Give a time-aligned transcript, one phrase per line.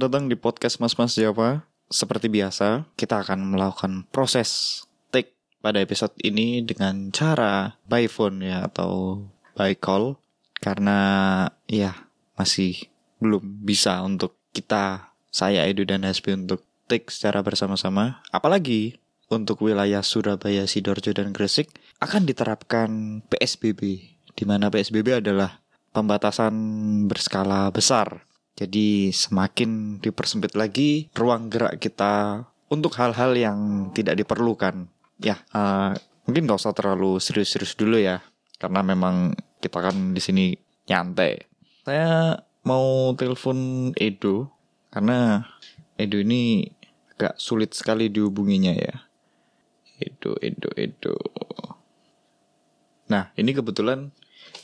[0.00, 1.68] datang di podcast Mas Mas Jawa.
[1.92, 4.80] Seperti biasa, kita akan melakukan proses
[5.12, 9.20] take pada episode ini dengan cara by phone ya atau
[9.52, 10.16] by call
[10.64, 10.96] karena
[11.68, 12.08] ya
[12.40, 12.88] masih
[13.20, 18.24] belum bisa untuk kita saya Edu dan Hasbi untuk take secara bersama-sama.
[18.32, 18.96] Apalagi
[19.28, 23.80] untuk wilayah Surabaya, Sidoarjo dan Gresik akan diterapkan PSBB
[24.32, 25.60] di mana PSBB adalah
[25.92, 26.56] pembatasan
[27.04, 34.86] berskala besar jadi semakin dipersempit lagi ruang gerak kita untuk hal-hal yang tidak diperlukan.
[35.20, 35.92] Ya, uh,
[36.24, 38.24] mungkin gak usah terlalu serius-serius dulu ya,
[38.56, 40.44] karena memang kita kan di sini
[40.88, 41.44] nyantai.
[41.84, 44.52] Saya mau telepon Edo
[44.92, 45.48] karena
[45.96, 46.68] Edo ini
[47.16, 48.96] agak sulit sekali dihubunginya ya.
[50.00, 51.16] Edo, Edo, Edo.
[53.12, 54.08] Nah, ini kebetulan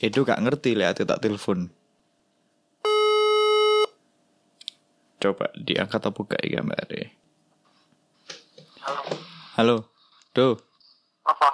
[0.00, 1.68] Edo gak ngerti lihat tak telepon.
[5.16, 7.08] Coba diangkat atau buka ya gambarnya.
[8.84, 9.02] Halo.
[9.56, 9.76] Halo.
[10.36, 10.60] Do.
[11.24, 11.48] Apa?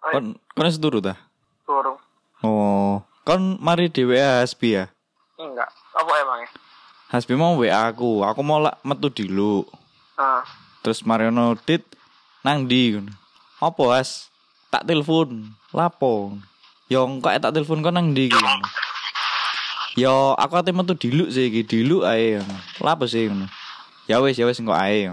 [0.00, 1.18] Kon kon wis turu ta?
[1.66, 1.98] turun.
[2.42, 4.90] Oh, kon mari di WA Hasbi ya.
[5.38, 5.70] Enggak.
[5.94, 6.50] Apa emangnya?
[7.10, 8.22] Hasbi mau WA aku.
[8.26, 9.66] Aku mau lak metu dulu.
[10.14, 10.46] Ah,
[10.80, 11.82] Terus Mariono dit
[12.46, 12.96] nang di.
[13.60, 14.30] Apa Has?
[14.70, 15.52] Tak telepon.
[15.74, 16.38] Lapo?
[16.86, 18.66] Yo kok tak telepon kon nang ndi ngono.
[19.98, 22.38] Yo aku ate metu diluk sih iki, diluk ae.
[22.78, 23.50] Lapo sih ngono.
[24.06, 25.10] Ya wis, ya wis engko ae.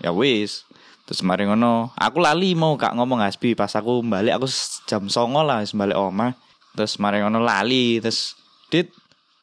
[0.00, 0.64] Ya wis.
[1.04, 4.48] Terus mari ngono, aku lali mau gak ngomong Hasbi pas aku balik aku
[4.88, 6.32] jam songo lah balik omah.
[6.72, 8.40] Terus mari ngono lali, terus
[8.72, 8.88] dit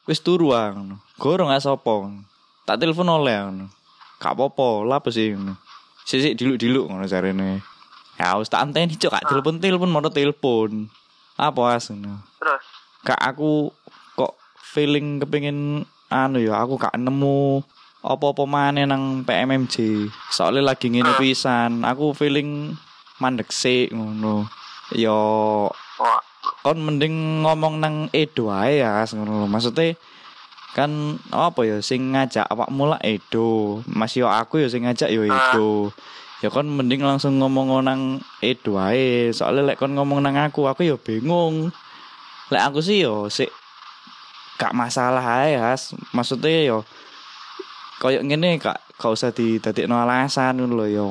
[0.10, 0.98] wis turu ah ngono.
[1.22, 2.10] Gorong sapa.
[2.66, 3.66] Tak telepon oleh ngono.
[4.18, 5.62] Gak apa-apa, lapo sih ngono.
[6.02, 7.62] Sisik diluk-diluk ngono jarene.
[8.18, 10.90] Ya wis tak anteni cok, gak telepon-telepon mau telepon.
[11.38, 12.26] Apa as ngono.
[12.42, 12.66] terus.
[13.02, 13.74] Kak aku
[14.72, 17.60] feeling kepengin anu ya aku gak nemu
[18.02, 20.08] apa-apa maneh nang PMMJ.
[20.34, 22.74] Soalnya lagi ngene pisan, aku feeling
[23.22, 24.50] mandek sih ngono.
[24.96, 25.20] Yo
[26.02, 26.22] Wah,
[26.66, 29.46] kon mending ngomong nang Edo ae ya ngono.
[29.46, 29.94] Maksudnya
[30.74, 33.86] kan apa ya sing ngajak awakmu lah Edo.
[33.86, 35.94] Mas yo aku ya sing ngajak yo Edo.
[36.42, 39.30] Ya kon mending langsung ngomong nang Edo ae.
[39.30, 41.70] Soalnya lek kon ngomong nang aku, aku ya bingung.
[42.50, 43.61] Lek aku sih yo sik
[44.62, 45.98] gak masalah ae As.
[46.14, 46.78] Maksudnya yo
[47.98, 51.08] koyo ngene gak gak usah didadekno alasan ngono lho yo.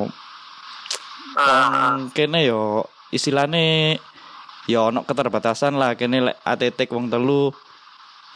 [1.34, 3.98] ah, Wong kene yo istilahnya
[4.70, 7.50] ya ono keterbatasan lah kene lek ATT wong telu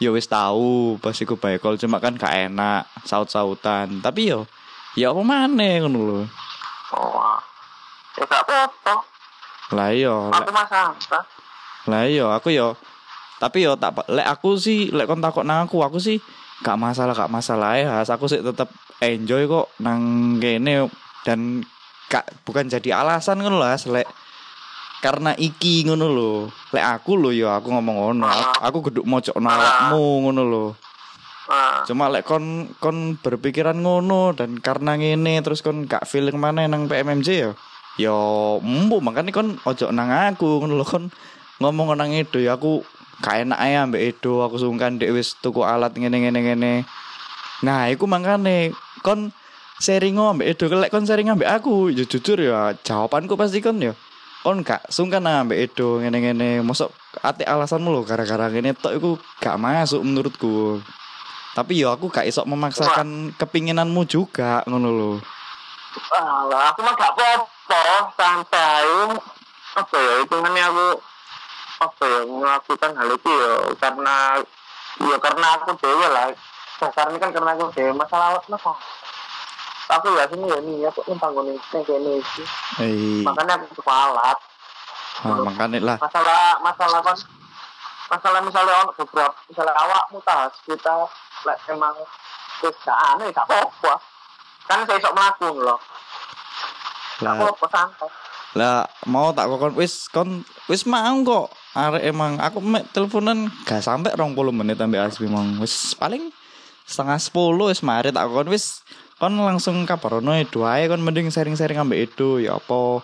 [0.03, 4.43] ya wis tahu pas iku call cuma kan gak enak saut-sautan tapi yo
[4.99, 6.19] ya apa maneh ngono lho
[6.91, 7.39] wah.
[8.15, 8.93] Ya gak apa-apa.
[9.75, 11.23] lah iya Aku masalah.
[11.87, 12.75] lah iya aku yo
[13.41, 16.21] tapi yo tak lek aku sih lek kon takut nang aku aku sih
[16.63, 18.71] gak masalah gak masalah ya aku sih tetep
[19.03, 20.87] enjoy kok nang kene
[21.27, 21.63] dan
[22.07, 24.07] gak bukan jadi alasan ngono lah lek
[25.03, 26.33] karena iki ngono lho.
[26.73, 28.25] Lek aku lho yo aku ngomong ngono.
[28.57, 30.73] Aku, geduk mojok awakmu ngono
[31.45, 36.65] Ah, cuma lek kon kon berpikiran ngono dan karena ngene terus kon gak feeling mana
[36.65, 37.53] nang PMMJ ya
[38.01, 38.17] yo
[38.65, 41.13] empu makanya kon ojo nang aku ngono lho kon
[41.61, 42.81] ngomong nang Edo ya aku
[43.21, 46.73] gak enak ae ambek Edo aku sungkan dek wis tuku alat ngene ngene ngene
[47.63, 49.31] nah iku makane kon
[49.79, 53.93] sharing ambek Edo lek kon sharing ambek aku ya jujur ya jawabanku pasti kon ya
[54.43, 56.91] kon gak sungkan ambek Edo ngene ngene mosok
[57.23, 59.09] ate alasanmu lho gara-gara ngene tok iku
[59.39, 60.83] gak masuk menurutku
[61.55, 65.11] tapi yo aku gak isok memaksakan kepinginanmu juga ngono lho.
[66.11, 68.11] alah, aku mah gak apa-apa.
[68.19, 69.15] Santai.
[69.79, 70.87] Apa ya, hitungannya aku
[71.75, 74.15] apa ya melakukan hal itu ya karena
[75.03, 76.31] ya karena aku dewa lah.
[76.75, 78.71] Dasarnya kan karena aku dewa masalah apa
[79.85, 81.57] aku ya sini ya nih aku numpang gue nih
[81.99, 82.47] ini sih.
[82.81, 84.37] Eh, makanya aku suka alat
[85.23, 85.97] ah, makanya lah.
[86.01, 87.17] masalah masalah kan
[88.09, 91.09] masalah misalnya ono beberapa misalnya awakmu tas kita
[91.45, 91.95] lek emang
[92.61, 93.93] gak aneh gak apa-apa.
[94.65, 95.79] Kan saya sok melakukan loh.
[97.21, 98.09] Gak apa-apa santai
[98.55, 101.51] lah mau tak kon wis kon wis mau kok.
[101.75, 105.59] Arek emang aku mek teleponan gak sampai 20 menit sampai asli mong.
[105.59, 106.31] Wis paling
[106.87, 108.79] setengah 10 wis mari tak kon wis
[109.19, 113.03] kon langsung kabarono Edo ae kon mending sharing-sharing ambek Edo ya apa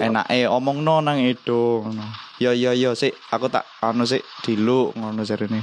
[0.00, 2.04] enake omongno nang Edo ngono.
[2.40, 5.60] Yo yo yo sik aku tak anu sik diluk ngono jarene.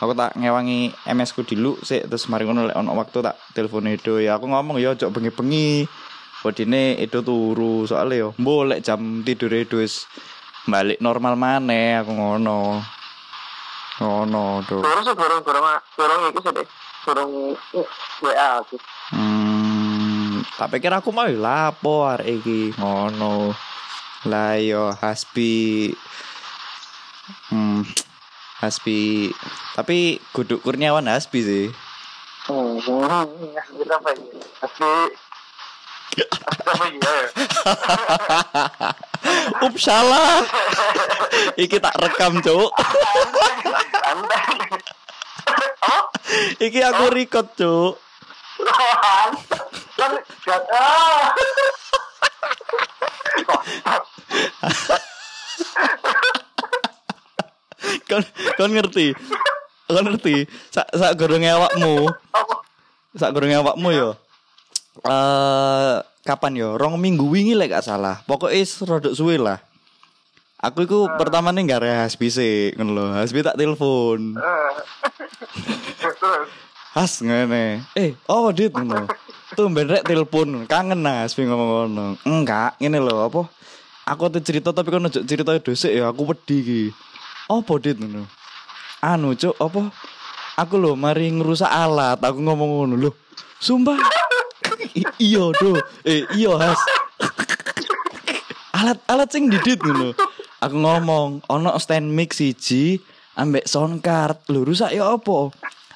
[0.00, 3.88] Aku tak ngewangi MS ku diluk sik terus mari ngono lek ono waktu tak telepon
[3.88, 5.84] Edo ya aku ngomong yo cok bengi-bengi.
[6.44, 9.48] Wedine Edo turu soalnya yo boleh jam tidur
[9.80, 10.04] wis
[10.68, 12.84] balik normal maneh aku ngono.
[13.96, 14.84] Ngono tuh.
[14.84, 15.64] Sih durung durung
[15.96, 16.66] durung iku sih deh.
[17.08, 17.32] Durung
[18.20, 18.76] WA aku.
[19.08, 23.56] Hmm, tak pikir aku mau lapo arek iki ngono.
[24.28, 25.88] Lah yo Hasbi
[27.48, 27.80] Hmm,
[28.60, 29.32] Hasbi
[29.72, 31.66] tapi kudu Kurniawan Hasbi sih.
[32.44, 34.12] Hmm, kita apa
[39.64, 40.44] Up salah.
[41.56, 42.70] iki tak rekam, Cuk.
[46.60, 47.96] Iki aku record, Cuk.
[58.14, 58.22] kan.
[58.56, 59.06] Kon ngerti?
[59.90, 60.46] Kon ngerti?
[60.70, 62.54] Sak sak gorenge awakmu, Apa?
[63.18, 64.10] sak gorenge awakmu yo.
[65.02, 66.68] Eh kapan yo?
[66.78, 68.22] Rong minggu wingi lek gak salah.
[68.30, 69.58] Pokoknya rodok suwe lah.
[70.64, 73.04] Aku iku pertama nih gak Hasbi sih, ngono lho.
[73.12, 74.38] Hasbi tak telepon.
[74.38, 74.74] Eh.
[76.00, 76.48] Terus.
[76.94, 77.84] Has ngene.
[77.98, 79.10] Eh, oh dit ngono.
[79.52, 82.04] Tuh rek telepon, kangen nah Hasbi ngomong ngono.
[82.24, 83.44] Enggak, ngene lho apa?
[84.08, 86.82] Aku tuh cerita tapi kan ojo cerita dhisik ya, aku wedi iki.
[87.52, 88.24] Apa dit ngono?
[89.04, 89.92] Anu, Cuk, apa?
[90.56, 93.10] Aku lho mari ngerusak alat, aku ngomong ngono lho.
[93.60, 94.23] Sumpah.
[94.94, 95.74] I- iya, do.
[96.02, 96.78] Eh, iya, Has.
[98.74, 100.14] alat-alat sing didit ngono.
[100.62, 102.98] Aku ngomong, ono stand mic siji
[103.36, 104.40] ambek sound card.
[104.48, 105.52] Lho rusak ya apa?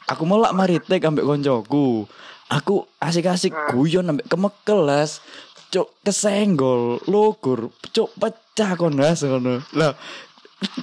[0.08, 2.04] Aku mau lak mari tek ambek koncoku.
[2.48, 5.20] Aku asik-asik guyon ambek kemekel las.
[5.68, 9.60] Cuk kesenggol, logur, cuk pecah kon las ngono.
[9.76, 9.92] Lah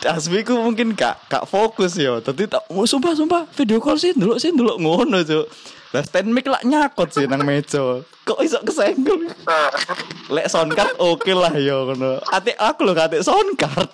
[0.06, 2.24] Asmi ku mungkin gak gak fokus ya.
[2.24, 5.45] Tadi tak oh, sumpah sumpah video call sih dulu sih dulu ngono cuk.
[5.92, 8.00] Lah stand mic lak nyakot sih nang meja.
[8.24, 9.27] Kok iso kesenggol?
[10.31, 12.24] Lek sound card oke lah ya ngono.
[12.31, 13.92] Ate aku lho kate sound card.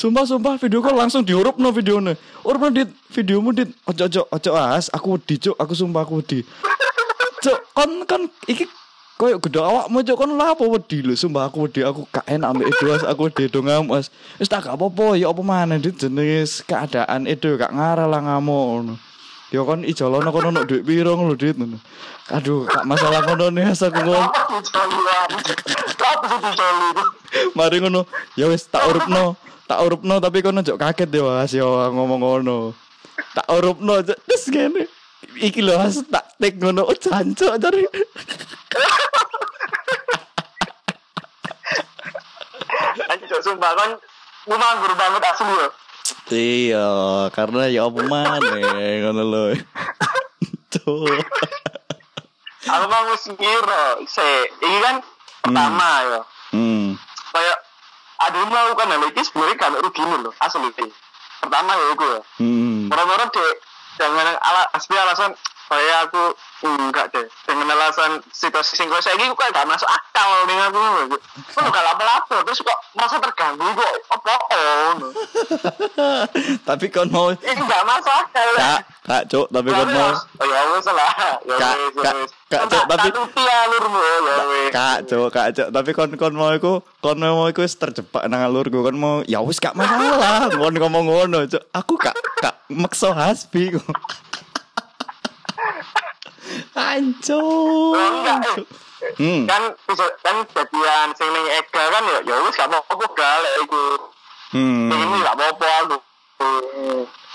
[0.00, 2.14] sumpah sumpah video call langsung diurup no videonya.
[2.46, 3.70] Urup no dit videomu dit.
[3.90, 4.92] Ojo ojo ojo as.
[4.94, 5.58] Aku wedi cuk.
[5.58, 6.46] Aku sumpah aku wedi.
[7.42, 8.70] Cuk kon kon iki
[9.16, 12.52] koyo gede awakmu cuk kon lha apa wedi lho sumpah aku wedi aku gak enak
[12.52, 14.12] ambek as aku wedi do ngamuk as.
[14.36, 18.94] Wis tak gak apa-apa ya apa maneh jenis keadaan Edo gak ngarah lah ngamuk ngono.
[19.48, 21.80] Ya kon ijolono kono ono duit piro ngono dit ngono.
[22.28, 24.28] Aduh, gak masalah ngono nih aku ngono.
[27.56, 28.04] Mari ngono.
[28.36, 29.38] Ya wis tak urupno.
[29.64, 32.58] Tak urupno tapi kono njok kaget ya Mas ya ngomong ngono.
[33.32, 34.92] Tak urupno terus kene.
[35.36, 35.76] Iki lho
[36.08, 36.88] tak tek ngono.
[36.88, 37.84] Oh jancuk dari.
[43.06, 43.90] Anjir, sumpah kan
[44.46, 45.68] Gue nganggur banget asli ya
[46.26, 46.88] Iya,
[47.34, 49.44] karena ya apa maneh ngono lho.
[50.74, 51.06] Cuk.
[52.66, 54.26] Aku mau ngira se
[54.62, 54.96] Ini kan
[55.42, 56.20] pertama ya
[56.54, 56.94] Hmm.
[57.34, 57.58] Kayak
[58.22, 60.70] Ada yang melakukan hal ini sebenarnya ada rugi loh Asli
[61.42, 62.86] Pertama ya itu ya Hmm.
[62.90, 63.50] Orang-orang deh
[63.96, 65.32] Dengan ala, asli alasan
[65.66, 66.24] Kayak aku
[66.62, 67.26] Enggak deh
[67.66, 71.18] Dengan alasan situasi sing saya ini kok gak masuk akal dengan aku.
[71.50, 74.94] Kok gak lapo-lapo Terus kok merasa terganggu kok Apa oh
[76.62, 80.60] tapi kon mau Ini gak masuk akal Kak, kak Cuk, tapi kon mau Oh ya
[80.70, 81.10] wis lah.
[81.42, 82.14] Ya Kak, ya Kak.
[82.46, 83.58] Kak, Kan Cuk, tak- tapi- ya.
[84.70, 86.72] Kak, Cuk, kak Cuk, tapi kon kon mau iku
[87.02, 91.42] kon mau iku terjebak nang alurku kon mau ya wis gak masalah kon ngomong ngono
[91.50, 91.66] Cuk.
[91.74, 93.82] Aku gak gak makso hasbi kok.
[96.76, 98.64] Oh, eh.
[99.16, 99.44] Hmm.
[99.44, 103.54] Kan bisa kan jadian sing ning Ega kan ya ya wis gak apa-apa gak lek
[103.64, 103.84] iku.
[104.52, 104.88] Hmm.
[104.88, 105.96] Sing ini gak apa-apa aku.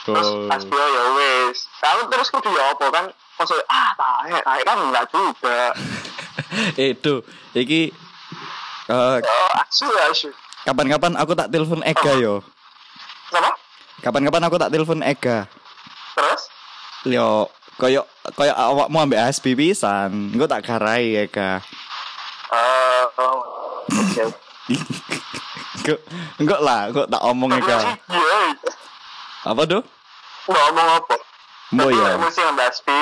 [0.02, 0.46] Terus Oh.
[0.46, 1.58] pas dia ya wis.
[1.78, 3.06] Tapi terus kudu ya apa kan
[3.38, 5.60] maksud ah tahe tahe kan enggak juga.
[6.94, 7.22] Itu
[7.54, 7.90] iki
[8.88, 10.30] eh, Oh, asu asu.
[10.62, 12.46] kapan-kapan aku tak telepon Ega yo.
[13.32, 13.58] Apa?
[14.02, 15.46] Kapan-kapan aku tak telepon Ega.
[16.14, 16.42] Terus?
[17.06, 17.50] Yo
[17.82, 18.06] koyo
[18.38, 20.38] koyo awakmu ambek Hasbi pisan.
[20.38, 21.58] Engko tak garai Ega.
[22.54, 23.42] Eh, oh.
[23.90, 24.24] Oke.
[25.82, 26.00] Enggak,
[26.38, 27.98] enggak lah, kok tak omong Ega.
[28.06, 28.54] Iya.
[29.50, 29.82] Apa tuh?
[30.46, 31.16] Nggak ngomong apa?
[31.72, 32.20] Tapi ya.
[32.20, 33.00] mesti ngambil Aspi,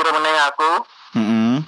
[0.00, 0.70] kirim meneng aku,
[1.12, 1.60] Heeh.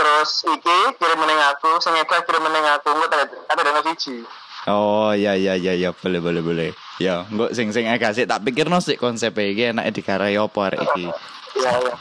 [0.00, 4.24] terus iki kirim meneng aku, sing kirim meneng aku, engko tak ada dana siji.
[4.64, 6.70] Oh iya iya iya iya boleh boleh boleh.
[6.96, 10.64] Ya, enggak sing sing Ega sih tak pikir no sih konsep iki enake digarai opo
[10.64, 11.12] arek iki.
[11.60, 11.92] Iya, iya.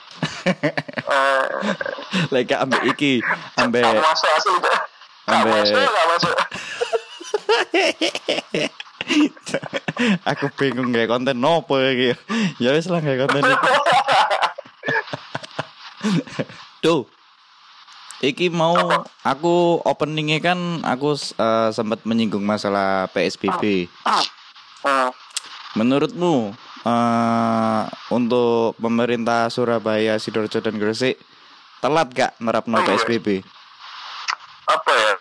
[2.32, 3.20] Eh, gak ambek iki,
[3.60, 4.56] ambek gak masuk asli.
[5.28, 6.32] Gak gak masuk.
[10.30, 12.14] aku bingung kayak konten nopo iki.
[12.62, 13.58] Ya wis lah kayak konten iki.
[16.86, 17.04] Tuh.
[18.20, 18.76] Iki mau
[19.24, 23.88] aku openingnya kan aku uh, sempat menyinggung masalah PSBB.
[23.88, 24.26] Eh,
[25.80, 31.20] Menurutmu eh untuk pemerintah Surabaya, Sidoarjo dan Gresik
[31.80, 32.88] telat gak nerapno iya.
[32.88, 33.44] PSBB?
[34.70, 35.14] apa ya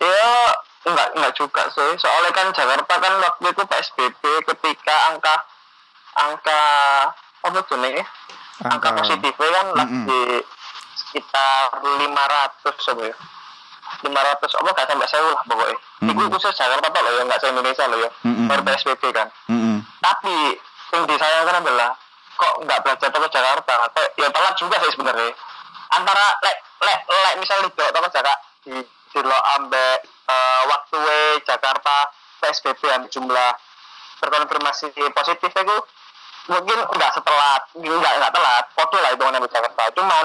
[0.00, 0.32] ya
[0.88, 5.34] enggak enggak juga sih soalnya kan Jakarta kan waktu itu PSBB ketika angka
[6.16, 6.62] angka
[7.44, 8.00] apa tuh nih
[8.64, 9.76] angka, Angka- positifnya kan Mm-mm.
[9.76, 10.24] lagi
[10.96, 13.16] sekitar 500 coba ya
[14.02, 15.76] 500 apa gak sampai saya lah pokoknya.
[16.04, 16.32] Itu Mm-mm.
[16.32, 17.22] khusus Jakarta pak loh ya?
[17.24, 18.10] Nggak se Indonesia loh ya.
[18.24, 18.46] Mm-mm.
[18.48, 19.28] baru PSBB kan.
[19.48, 19.76] Mm-mm.
[20.02, 20.36] tapi
[20.94, 21.90] yang disayangkan adalah
[22.36, 23.74] kok nggak belajar toko Jakarta?
[23.96, 25.32] Kayak ya telat juga sih sebenarnya.
[25.92, 28.34] Antara lek lek lek misalnya di toko Jakarta
[28.66, 31.96] di di lo ambek eh, waktu we Jakarta
[32.44, 33.50] PSBB yang jumlah
[34.20, 35.76] terkonfirmasi positif itu
[36.46, 38.64] mungkin nggak setelat nggak nggak telat.
[38.76, 39.82] Foto lah hitungannya di Jakarta.
[39.96, 40.24] Cuman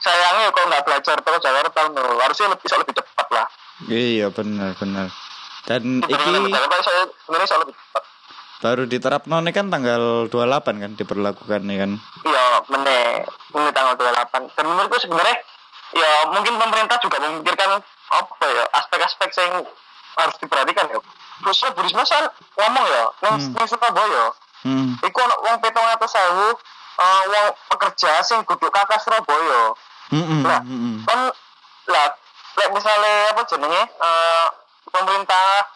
[0.00, 2.02] sayangnya kok nggak belajar toko Jakarta no.
[2.20, 3.46] harusnya lebih bisa lebih cepat lah
[3.86, 5.12] Iya benar benar.
[5.68, 8.02] Dan iki Jakarta saya sebenarnya lebih cepat
[8.56, 11.90] baru diterapno nih kan tanggal 28 kan diperlakukan nih kan.
[12.24, 13.20] Iya, meneh
[13.52, 14.56] ini tanggal 28.
[14.56, 15.36] Dan menurutku sebenarnya
[15.92, 19.60] ya mungkin pemerintah juga memikirkan apa ya aspek-aspek yang
[20.16, 20.98] harus diperhatikan ya.
[21.44, 22.24] Terus Bu Risma kan
[22.56, 23.68] ngomong ya, nang Hmm.
[23.68, 24.32] Surabaya,
[24.64, 24.96] Hmm.
[25.04, 26.56] iku ono wong 700.000
[26.96, 29.74] eh wong pekerja sing kudu kakak Surabaya.
[30.46, 31.02] Lah, mm-mm.
[31.02, 31.18] kan
[31.86, 32.06] lah
[32.56, 34.46] lek misalnya apa jenenge eh
[34.88, 35.66] pemerintah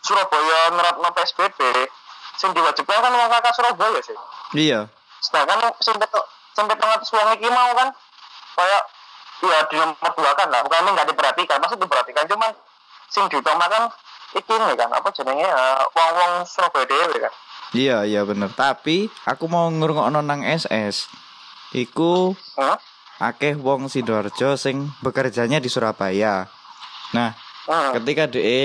[0.00, 1.60] Surabaya nerapno PSBB
[2.34, 4.16] sing diwajibkan kan wong kakak Surabaya sih
[4.54, 4.86] Iya.
[5.20, 6.06] sedangkan sampai
[6.52, 7.88] sampai tengah atas uang iki mau kan
[8.54, 8.82] kayak
[9.42, 12.50] ya di nomor dua kan lah bukan nggak diperhatikan masih diperhatikan cuman
[13.10, 13.90] sing diutamakan
[14.32, 17.32] iki nih kan apa jenenge eh, wong wong Surabaya dewe kan
[17.74, 18.54] Iya, iya bener.
[18.54, 21.10] Tapi aku mau ngrungokno nang SS.
[21.74, 22.78] Iku hmm?
[23.18, 26.46] akeh wong Sidoarjo sing bekerjanya di Surabaya.
[27.12, 27.96] Nah, Hmm.
[27.96, 28.60] ketika DE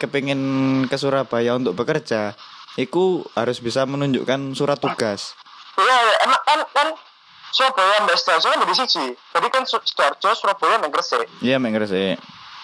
[0.00, 0.40] kepingin
[0.88, 2.32] ke Surabaya untuk bekerja,
[2.80, 5.36] iku harus bisa menunjukkan surat tugas.
[5.76, 6.88] iya iya emang kan kan
[7.52, 12.16] Surabaya mbak Sidoarjo kan dari siji jadi kan Sidoarjo Surabaya Gresik Iya, mek sih.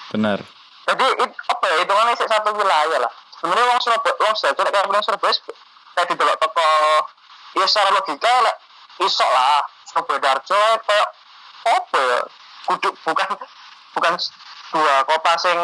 [0.08, 0.40] Bener.
[0.88, 5.04] jadi it- apa ya hitungannya satu wilayah lah sebenarnya wong Surabaya wong Sidoarjo kayak bilang
[5.04, 5.34] Surabaya
[5.94, 6.70] kayak di delok toko
[7.54, 8.56] ya secara logika lek
[9.00, 11.08] iso lah Surabaya Darjo kayak
[11.64, 12.18] apa ya
[12.64, 13.28] kudu bukan
[13.94, 14.12] bukan
[14.70, 15.58] dua kota sing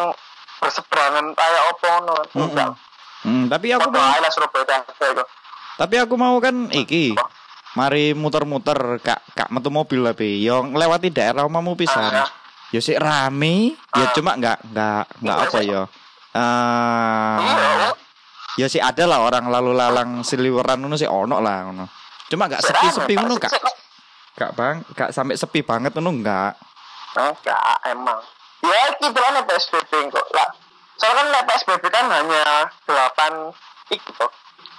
[0.59, 2.71] berseberangan kayak apa ngono enggak
[3.21, 5.25] Hmm, tapi aku Kota mau lah Surabaya itu
[5.77, 7.13] tapi aku mau kan iki.
[7.73, 12.01] Mari muter-muter kak kak metu mobil tapi yo ngelewati daerah omamu pisan.
[12.03, 12.29] Ah.
[12.69, 14.13] Yo sik rame, ya Ah.
[14.13, 15.69] cuma nggak nggak nggak Iya, apa sih.
[15.69, 15.83] yo.
[18.59, 21.87] Ya sih ada lah orang lalu lalang seliweran ngono sih ono lah ngono.
[22.30, 23.52] Cuma gak sepi-sepi ngono kak.
[24.38, 26.59] Gak bang, gak sampai sepi banget ngono enggak.
[27.14, 28.19] Enggak, emang.
[28.61, 30.26] Ya, itu kan PSBB kok.
[30.37, 30.49] Lah,
[31.00, 33.54] soalnya kan PSBB kan hanya delapan
[33.90, 34.26] itu.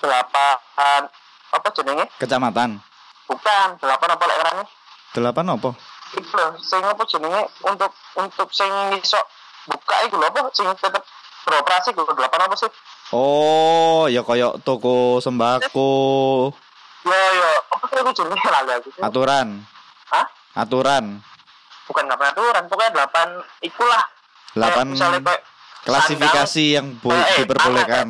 [0.01, 1.03] Delapan
[1.51, 2.05] apa jenenge?
[2.17, 2.79] Kecamatan.
[3.27, 4.63] Bukan, delapan apa lek ngarane?
[5.11, 5.69] Delapan apa?
[6.11, 9.19] Iku lho, sing apa jenenge untuk untuk sing iso
[9.67, 11.03] buka iku lho apa sing tetep
[11.47, 12.71] beroperasi iku delapan apa sih?
[13.11, 15.91] Oh, ya koyok toko sembako,
[17.03, 18.89] Ya ya, apa sih iku jenenge lali aku.
[18.97, 19.47] aturan,
[20.07, 20.25] Hah?
[20.55, 21.19] aturan,
[21.83, 23.27] Bukan delapan aturan, pokoknya delapan
[23.59, 24.03] ikulah.
[24.51, 25.41] delapan Kayak misalnya kayak
[25.81, 28.07] klasifikasi yang bo- Eh, eh, diperbolehkan.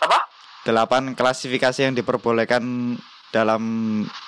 [0.00, 0.18] apa?
[0.62, 2.62] Delapan klasifikasi yang diperbolehkan
[3.30, 3.62] dalam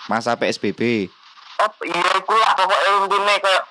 [0.07, 1.11] masa PSBB.
[1.57, 3.63] oh iya iku lah pokoknya intinya kayak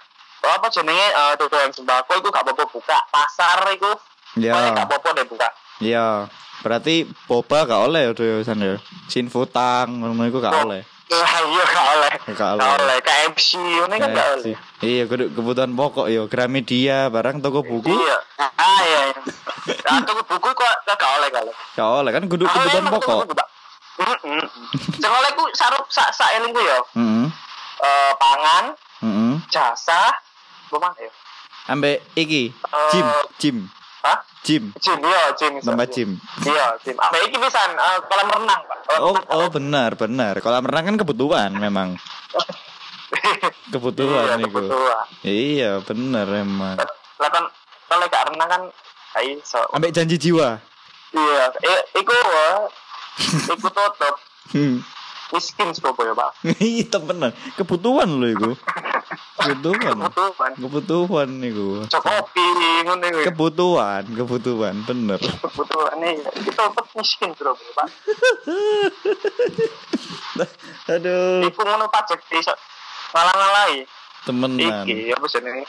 [0.43, 3.93] apa jenenge eh dodolan sembako iku gak apa-apa buka pasar iku
[4.35, 4.51] Ya.
[4.69, 6.27] gak apa-apa deh buka Iya,
[6.59, 8.79] berarti boba gak oleh udah san ya.
[9.05, 10.83] Sinfutang ngono iku gak oleh.
[11.05, 12.65] ya iya gak oleh Gak gak oleh.
[12.75, 14.55] oleh KFC ini kan gak Eh, oleh.
[14.81, 16.25] Iya, kudu kebutuhan pokok yo.
[16.25, 18.17] Gramedia, barang toko buku iya
[18.51, 19.19] ah iya iya
[19.83, 22.93] nah toko buku kok gak oleh gak oleh gak oleh kan kudu Ah, kebutuhan emang
[22.95, 23.47] toko pokok.
[23.95, 24.43] Heeh.
[24.93, 26.79] Sing oleh ku sarup sak sak elingku ya.
[26.93, 27.27] Heeh.
[27.77, 28.65] Eh pangan,
[28.99, 29.33] Heeh.
[29.47, 30.11] jasa,
[30.67, 31.11] apa ya?
[31.67, 33.57] Ambek iki, Eh, gym, gym,
[34.05, 34.21] Hah?
[34.45, 35.57] gym, Gym, iya, gym.
[35.57, 36.21] tempat gym.
[36.45, 36.93] Iya, gym.
[36.95, 38.77] Apa iki pisan eh, kolam renang, Pak.
[38.85, 39.25] Kolam Oh, renang.
[39.33, 40.33] oh benar, benar.
[40.38, 41.97] Kolam renang kan kebutuhan memang.
[43.74, 44.62] Kebutuhan iya, niku.
[44.62, 45.05] kebutuhan.
[45.21, 46.77] Iya, benar emang.
[47.17, 47.43] Lah kan
[47.88, 48.62] kalau gak renang kan
[49.12, 49.62] gak iso.
[49.74, 50.62] Ambek janji jiwa.
[51.09, 52.13] Iya, eh, iku
[53.55, 54.77] iku tutup Hmm.
[55.32, 56.32] Miskin Surabaya, Pak.
[56.84, 57.34] Itu benar.
[57.55, 58.51] Kebutuhan loh iku.
[59.36, 59.98] Kebutuhan.
[59.98, 60.51] Kebutuhan.
[60.58, 61.86] Kebutuhan niku.
[61.88, 62.46] Cokopi
[62.84, 63.20] ngono iku.
[63.25, 65.20] Kebutuhan, kebutuhan, bener.
[65.20, 66.15] Kebutuhan nih.
[66.22, 67.88] Itu tutup miskin Surabaya, Pak.
[70.91, 72.53] Aduh, Iku ngono pajak iso
[73.12, 73.88] ngalang-ngalai.
[74.25, 74.86] temenan.
[74.89, 75.63] Iki apa jenenge?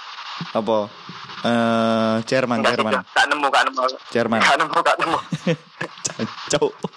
[0.53, 0.89] Apa?
[1.45, 3.05] Eh, Jerman, Jerman.
[3.05, 3.85] Gak nemu, gak nemu.
[4.11, 4.41] Jerman.
[4.41, 5.19] Gak nemu, gak nemu.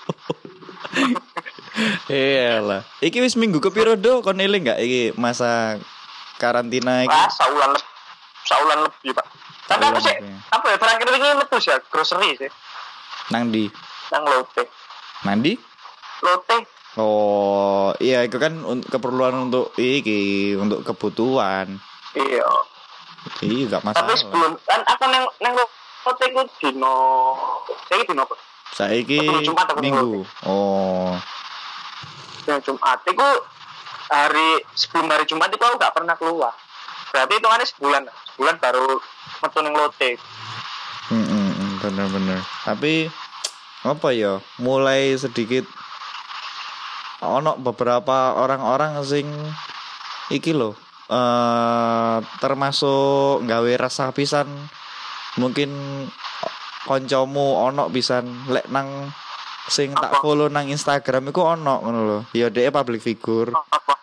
[2.09, 2.81] Iyalah.
[2.99, 5.77] Iki wis minggu ke piro do kon eling gak iki masa
[6.41, 7.13] karantina iki?
[7.13, 7.87] Wah, saulan lebih.
[8.43, 9.25] Saulan lebih, Pak.
[9.69, 10.15] Tapi aku sih,
[10.49, 12.49] apa ya, terakhir ini metu ya, grocery sih.
[13.29, 13.69] Nang di.
[14.09, 14.65] Nang lote.
[15.21, 15.53] Mandi?
[16.25, 16.57] Lote.
[16.97, 21.77] Oh, iya itu kan un- keperluan untuk iki, untuk kebutuhan.
[22.17, 22.49] Iya.
[23.45, 24.17] Iya gak Tapi masalah.
[24.17, 26.97] sebelum, kan aku nang, nang lote ku dino,
[27.85, 28.35] saya dino apa?
[28.73, 29.21] Saiki
[29.77, 30.25] minggu.
[30.49, 31.13] Oh.
[32.49, 33.29] Yang Jumat itu
[34.09, 36.53] hari sebelum hari Jumat itu aku gak pernah keluar.
[37.13, 38.03] Berarti hitungannya sebulan,
[38.33, 38.97] sebulan baru
[39.45, 40.11] metu nang lote.
[41.13, 42.41] Mm, bener-bener.
[42.65, 43.09] Tapi
[43.85, 44.41] apa ya?
[44.57, 45.65] Mulai sedikit
[47.19, 49.27] ono beberapa orang-orang sing
[50.31, 50.75] iki loh
[51.09, 54.45] eh termasuk gawe rasa pisan
[55.41, 55.73] mungkin
[56.85, 59.09] koncomu ono pisan lek nang
[59.69, 62.19] sing tak follow nang Instagram iku ono ngono lho.
[62.33, 63.95] Ya dhek public figure Apa?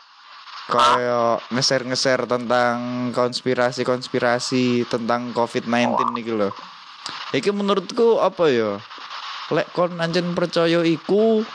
[0.67, 6.51] kayak ngeser-ngeser tentang konspirasi-konspirasi tentang COVID-19 iki lho.
[7.31, 8.83] Iki menurutku apa ya?
[9.55, 11.47] Lek kon anjen percaya iku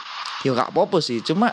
[0.47, 1.51] ya gak apa-apa sih, cuma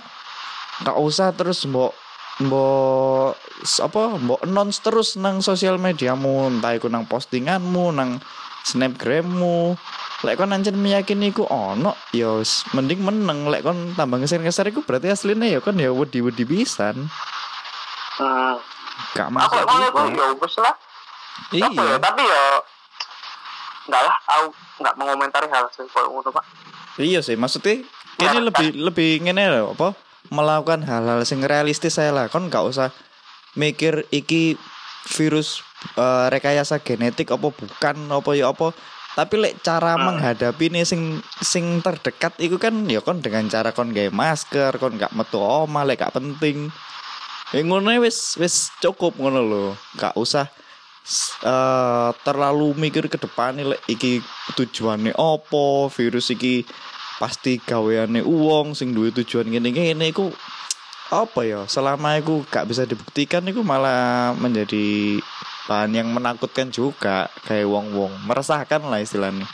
[0.86, 1.90] gak usah terus mbok
[2.38, 3.34] mbok
[3.82, 8.22] apa mbok announce terus nang sosial mediamu, entah iku nang postinganmu, nang
[8.62, 9.74] snapgrammu.
[10.18, 12.42] Lek kon anjen meyakini iku ono, ya
[12.74, 13.46] mending meneng.
[13.46, 17.06] Lek kon tambah ngeser-ngeser iku berarti aslinya ya kon ya wedi-wedi pisan.
[18.18, 18.58] Hmm.
[19.14, 20.02] Gak Aku masuk emang itu juga.
[20.18, 20.74] ya wis lah.
[21.38, 21.96] Apa ya, Iya.
[22.02, 22.42] tapi ya
[23.86, 24.44] enggak lah, aku
[24.82, 26.44] enggak mengomentari hal seperti itu, Pak.
[26.98, 27.86] Iya sih, maksudnya
[28.18, 29.94] ini lebih lebih ngene lho, apa?
[30.34, 32.26] Melakukan hal-hal sing realistis saya lah.
[32.26, 32.90] Kon gak usah
[33.54, 34.58] mikir iki
[35.06, 35.62] virus
[35.94, 38.74] eh, rekayasa genetik apa bukan apa ya apa.
[39.16, 40.04] Tapi lek cara Hmm.
[40.14, 45.00] menghadapi nih sing sing terdekat itu kan ya kon dengan cara kon gawe masker, kon
[45.00, 46.68] gak metu omah lek gak penting.
[47.50, 49.64] Ya ngono wis wis cukup ngono lho.
[49.96, 50.46] Gak usah
[51.42, 54.20] eh, terlalu mikir ke depan lek iki
[54.54, 56.68] tujuannya opo virus iki
[57.18, 60.30] pasti gaweane uang sing duwe tujuan gini gini iku
[61.08, 65.18] apa ya selama iku gak bisa dibuktikan iku malah menjadi
[65.68, 69.44] bahan yang menakutkan juga kayak wong wong meresahkan lah istilahnya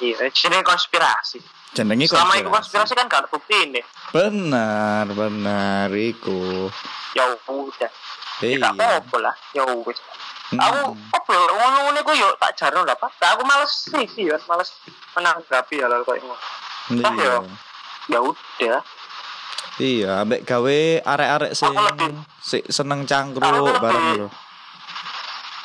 [0.00, 1.38] Iya, ini konspirasi.
[1.70, 2.90] jenenge Selama itu konspirasi.
[2.90, 3.80] konspirasi kan gak bukti ini.
[4.10, 6.66] benar benar iku
[7.12, 7.90] Ya udah.
[8.40, 9.34] Ya iya gak apa-apa lah.
[9.52, 10.00] Ya wis.
[10.50, 10.58] Mm.
[10.58, 10.78] Aku
[11.12, 13.12] apa ya ngono-ngono iku yo tak jarno lah, Pak.
[13.36, 14.72] Aku males sih sih, ya, males
[15.12, 16.38] menanggapi hal-hal kayak ngono.
[17.04, 17.38] Ah, iya ya.
[18.08, 18.80] Ya udah.
[19.78, 24.28] iya ambek gawe arek-arek sing Aku lebih- sing seneng cangkruk bareng lho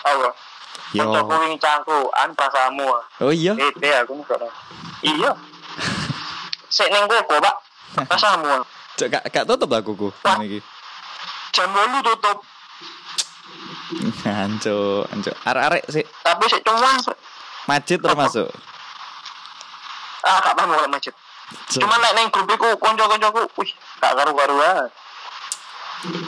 [0.05, 0.29] Apa?
[0.93, 2.85] yo Kancaku wingi cangkruan prasamu.
[3.19, 4.51] oh iya Ede aku enggak tahu.
[5.01, 5.31] Iya.
[6.75, 7.55] Sik ning koko, Pak.
[8.05, 8.61] Prasamu.
[8.95, 10.07] Cok, gak, gak tutup lah kuku
[10.39, 10.63] ini
[11.51, 12.37] Jam 8 tutup.
[14.25, 15.31] Anco, anco.
[15.41, 16.95] Arek-arek sih Tapi sik cuman
[17.65, 18.47] macet termasuk.
[20.21, 21.13] ah gak paham kalau macet.
[21.69, 24.89] Cok, Cuman nek ning grup iku kanca-kancaku, wih, gak karu-karuan.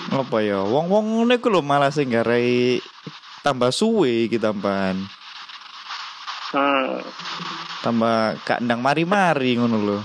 [0.10, 0.62] apa ya?
[0.62, 2.82] Wong-wong ngene ku lho malah sing garai
[3.48, 5.00] tambah suwe iki tambahan.
[6.52, 7.00] Hmm.
[7.80, 10.00] Tambah gak ndang mari-mari ngono lho.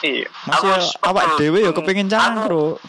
[0.00, 0.28] Iya.
[0.48, 2.80] Masih ya, awak dhewe ya kepengin cangkruk.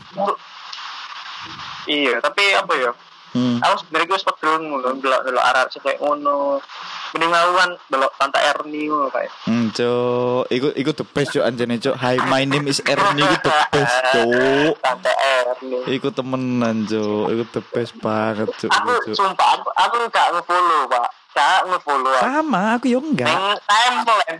[1.89, 2.91] Iya, tapi apa ya?
[3.35, 3.59] Hmm.
[3.59, 5.65] Aku sebenarnya gue pegel ngono, delok delok arah
[5.99, 6.63] ngono.
[7.09, 9.31] Mending aku kan delok Tante Erni ngono kayak.
[9.49, 10.45] Hmm, Cok.
[10.53, 11.95] Iku iku the best cok anjene cok.
[11.97, 14.73] Hi, my name is Ernie iku the best cok.
[14.77, 15.77] Tante Erni.
[15.89, 17.25] Iku temenan cok.
[17.33, 18.69] Iku the best banget cok.
[18.69, 21.09] Aku sumpah aku, aku gak nge-follow, Pak.
[21.33, 22.13] Gak nge-follow.
[22.21, 23.25] Sama, aku yo enggak.
[23.25, 24.37] Neng timeline.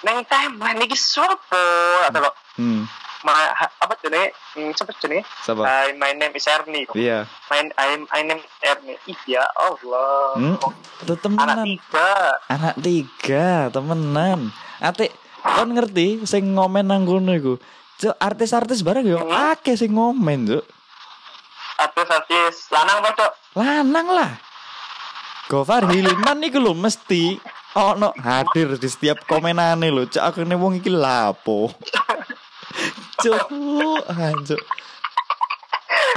[0.00, 1.64] Neng timeline iki sopo?
[2.04, 2.90] Atau lo Hmm.
[3.20, 4.34] ma, apa jenenge?
[4.52, 5.22] Hmm, siapa jenenge?
[5.40, 5.62] Siapa?
[5.62, 6.86] Hi, my name is Erni.
[6.90, 7.22] Iya.
[7.46, 8.94] My, I, I name Erni.
[9.06, 10.34] Iya, Allah.
[10.34, 10.54] Hmm.
[10.98, 11.58] Itu Anak temenan.
[11.64, 12.10] tiga.
[12.48, 14.40] anak tiga temenan
[14.78, 17.54] ate kon ngerti sing ngomen nang kono iku
[17.96, 19.30] Cuk, artis-artis bareng yo Hmm.
[19.52, 20.64] akeh sing ngomen cuk
[21.76, 24.30] Artis-artis lanang kok, lanang lah
[25.46, 27.38] Gofar Hilman iku lho mesti
[27.78, 31.70] ono hadir di setiap komenane lho cuk aku wong iki lapo
[33.22, 33.38] cuk
[34.10, 34.62] anjuk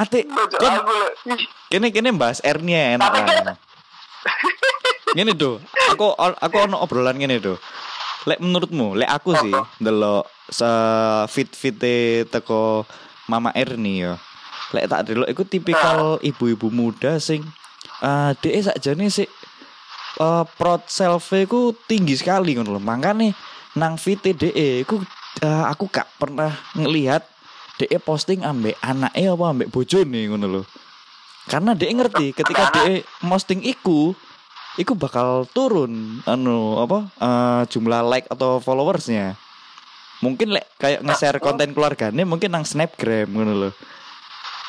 [0.01, 0.25] ate.
[0.25, 1.37] Ih,
[1.69, 3.57] kene kene bahas Ernia enak Tapi kan- lah.
[5.13, 5.59] Ngene do,
[5.91, 7.59] aku aku ono obrolan ngene do.
[8.25, 10.69] Lek menurutmu, lek aku sih delok se
[11.29, 12.85] fit fite teko
[13.29, 14.17] Mama Erni ya.
[14.73, 17.43] Lek tak delok iku tipikal ibu-ibu muda sing
[18.01, 19.29] eh dhek sakjane sik
[20.21, 22.81] eh prot selfie ku tinggi sekali ngono lho.
[22.81, 23.33] Makane
[23.73, 25.01] nang fit dhek iku
[25.41, 27.25] eh, aku gak pernah ngelihat
[27.81, 30.61] DE posting ambek anaknya apa ambek bojone ngono lho.
[31.49, 34.13] Karena DE ngerti ketika DE posting iku
[34.77, 39.33] iku bakal turun anu apa eh, jumlah like atau followersnya.
[40.21, 43.69] Mungkin lek kayak nge-share konten keluarganya mungkin nang Snapgram ngono lho.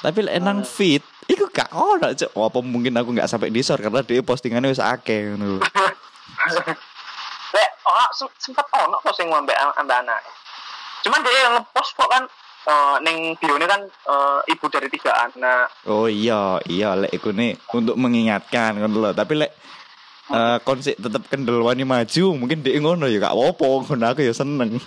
[0.01, 2.31] Tapi lek nang feed iku gak cok.
[2.35, 5.63] Oh, apa mungkin aku gak sampai disor karena DE postingannya wis akeh ngono.
[7.55, 10.21] Lek oh, sem- sempet ono kok sing ambek ambek anak.
[11.05, 12.25] Cuman dia ngepost kok kan
[12.69, 15.69] eh, ning bione kan eh, ibu dari tiga anak.
[15.87, 19.11] Oh iya, iya lek iku nih untuk mengingatkan ngono lho.
[19.13, 19.53] Tapi lek
[20.33, 24.33] eh konsep tetep kendel wani maju, mungkin dhek ngono ya gak apa-apa, ngono aku ya
[24.33, 24.81] seneng.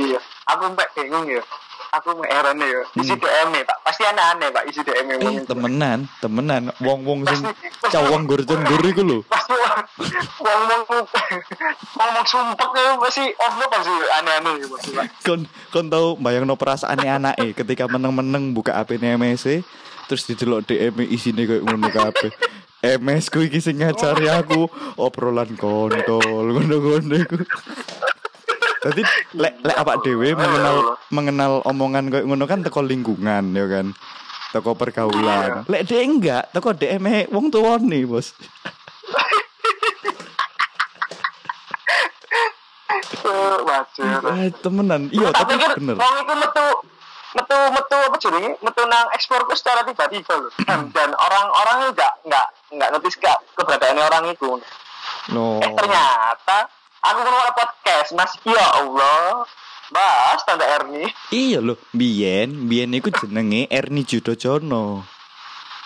[0.00, 0.20] Iya.
[0.48, 1.42] Aku mbak bingung ya.
[1.92, 2.80] Aku mbak heran ya.
[2.96, 3.20] Isi Hmm.
[3.20, 3.78] DM -nya, Pak.
[3.84, 5.16] Pasti aneh-aneh Pak isi DM -nya.
[5.20, 6.62] Eh, temenan, temenan.
[6.80, 7.44] Wong-wong sing
[7.92, 9.18] cawang gur-gur iku lho.
[9.28, 9.52] Pasti
[10.40, 15.04] ngomong ngomong sumpek ya pasti ono pasti aneh-aneh ya pasti Pak.
[15.20, 19.60] Kon kon tau bayangno perasaane anake ketika meneng-meneng buka HP MSC
[20.08, 22.32] terus didelok DM isine koyo ngono kabeh.
[22.82, 27.36] MS ku iki sing ngajari aku obrolan kontol ngono-ngono iku.
[28.82, 29.02] Dadi
[29.38, 30.76] lek lek awak dhewe mengenal
[31.08, 33.86] mengenal omongan koyo ngono kan teko lingkungan ya kan.
[34.50, 35.62] Teko pergaulan.
[35.70, 38.34] Lek dhek enggak, teko DM -e wong tuwane, Bos.
[43.22, 44.20] Eh, Wajar.
[44.20, 45.08] Ah, temenan.
[45.08, 45.96] Iya, tapi pikir bener.
[45.96, 46.66] wong iku metu
[47.32, 52.12] metu metu apa jenenge metu nang ekspor ku secara tiba-tiba loh dan, dan orang-orang enggak
[52.28, 54.60] enggak enggak notice ke keberadaan orang itu
[55.32, 55.56] No.
[55.64, 56.68] eh ternyata
[57.02, 58.32] aku ngeluar podcast mas.
[58.46, 59.44] Ya Allah.
[59.92, 65.04] Bahas tanda Erni Iya loh, biyen, biyen iku jenenge Erni Judojono.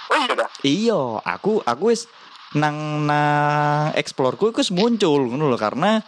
[0.07, 0.49] oh iya dah?
[0.63, 2.07] Iya, aku aku wis
[2.55, 5.99] nang nang explore-ku iku muncul ngono lho karena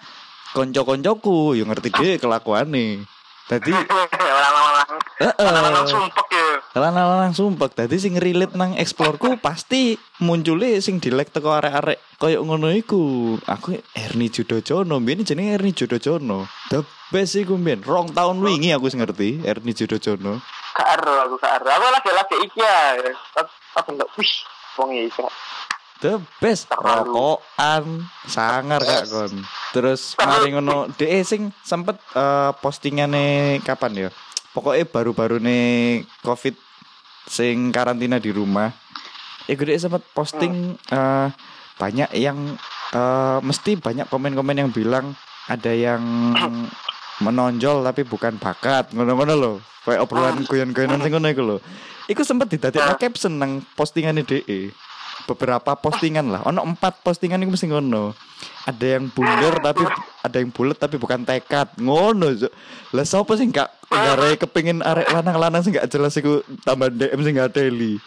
[0.54, 3.02] konco-koncoku yo ngerti dhewe kelakuane.
[3.50, 3.74] Dadi
[4.38, 4.90] orang-orang.
[5.18, 5.34] Heeh.
[5.42, 6.26] orang-orang sumpek
[6.78, 12.46] ya Lanang-lanang sumpek dadi sing relate nang explore-ku pasti muncule sing dilek teko arek-arek koyo
[12.46, 13.34] ngono iku.
[13.50, 16.46] Aku Erni Judojono, biyen jenenge Erni Judojono.
[16.70, 17.82] The best iku biyen.
[17.82, 20.38] Rong tahun wingi aku wis ngerti Erni Judojono.
[20.78, 23.02] ero aku ero aku lagi-lagi iki ya
[23.74, 24.32] aku enggak wih
[24.78, 25.26] wong iki
[25.98, 29.42] The best rokokan sangar gak kon.
[29.74, 34.10] Terus mari ngono DE sing sempet eh, postingane kapan ya?
[34.54, 36.67] Pokoknya baru-baru nih Covid
[37.28, 38.72] sing karantina di rumah.
[39.48, 41.28] Iku DE sempet posting eh,
[41.78, 42.56] banyak yang
[42.92, 45.12] eh, mesti banyak komen-komen yang bilang
[45.48, 46.02] ada yang
[47.24, 49.52] menonjol tapi bukan bakat ngono-ngono lho.
[49.84, 51.56] Kayak obrolan guyon-guyonan sing ngono iku lho.
[52.08, 54.72] Iku sempet didadekno caption nang postingane DE
[55.28, 56.40] beberapa postingan lah.
[56.48, 58.16] Ono empat postingan itu mesti ngono.
[58.64, 59.84] Ada yang bundar tapi
[60.24, 61.76] ada yang bulat tapi bukan tekad.
[61.76, 62.32] Ngono.
[62.96, 67.36] Lah sapa sing gak ngare kepengin arek lanang-lanang sing gak jelas iku tambah DM sing
[67.36, 68.00] gak teli.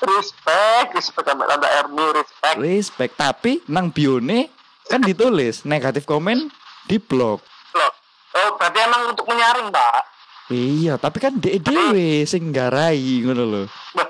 [0.00, 4.48] respect respect sama Erni respect Respect tapi nang bione
[4.88, 6.48] kan ditulis negatif komen
[6.88, 7.44] di blog.
[7.76, 7.92] loh
[8.40, 10.02] oh berarti emang untuk menyaring pak
[10.50, 13.62] Iya, tapi kan dek dewe sing garai ngono lho.
[13.94, 14.09] Bah,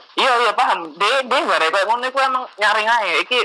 [0.70, 3.40] paham dia dia ada kayak ngono iku emang nyaring aja iki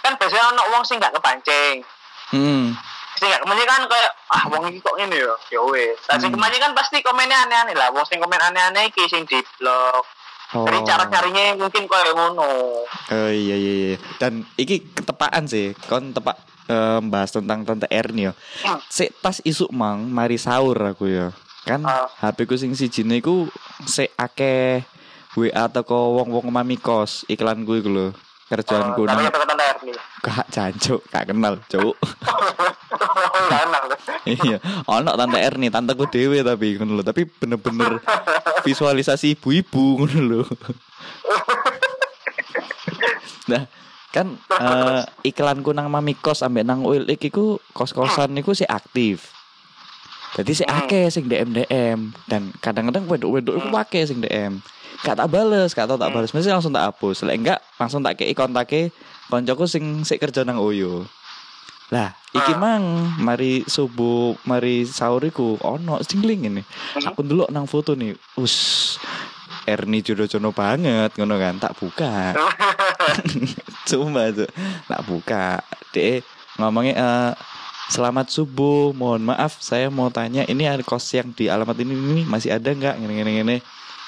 [0.00, 1.80] kan biasanya ono wong sing gak kepancing
[2.28, 2.72] Hmm.
[3.14, 6.28] sing gak kepancing kan kayak ah wong iki kok ngene ya ya wes nah sing
[6.28, 6.36] Hmm.
[6.36, 10.04] kepancing kan pasti komennya aneh-aneh lah wong sing komen aneh-aneh iki sing di blog
[10.52, 10.68] Oh.
[10.68, 13.96] jadi cara nyarinya mungkin kayak ngono Oh iya iya iya.
[14.20, 15.72] Dan iki ketepaan sih.
[15.88, 16.36] Kon tepak
[16.68, 18.36] eh, bahas tentang tante Erni ya.
[18.86, 21.32] Sik pas isuk mang mari sahur aku ya.
[21.64, 22.04] Kan Ah.
[22.20, 23.48] HP ku sing sijine iku
[23.82, 24.84] sik akeh
[25.32, 28.08] WA teko wong-wong mami kos iklan iku lho.
[28.52, 28.92] Nang
[29.32, 31.96] kata tanda Erni gak jancuk, gak kenal, cuk.
[34.22, 37.02] Iya, ono tante Erni, tanteku dhewe tapi ngono lho.
[37.02, 37.98] Tapi bener-bener
[38.60, 40.42] visualisasi ibu-ibu ngono lho.
[43.50, 43.64] nah,
[44.12, 49.32] kan eh, iklanku nang Mami Kos ambek nang Oil iku kos-kosan niku sih aktif.
[50.36, 54.60] Jadi sih akeh sing DM DM dan kadang-kadang wedok-wedok iku akeh sing DM.
[55.02, 57.26] Gak tak bales, gak tau tak bales, mesti langsung tak hapus.
[57.26, 58.94] Lek enggak langsung tak kei kontake
[59.26, 61.06] koncoku sing sik kerja nang Oyo.
[61.92, 66.62] Lah, iki mang mari subuh, mari sahur iku ono sing link ini.
[67.04, 68.16] Aku ndelok nang foto nih.
[68.40, 68.96] Us
[69.62, 72.34] Erni jodoh-jodoh banget ngono kan, tak buka.
[73.88, 74.50] Cuma tuh
[74.88, 75.62] tak buka.
[75.94, 76.26] Dek
[76.58, 77.30] ngomongnya eh,
[77.92, 82.22] selamat subuh, mohon maaf saya mau tanya ini ada kos yang di alamat ini ini
[82.26, 83.04] masih ada nggak?
[83.04, 83.56] Gini gini gini.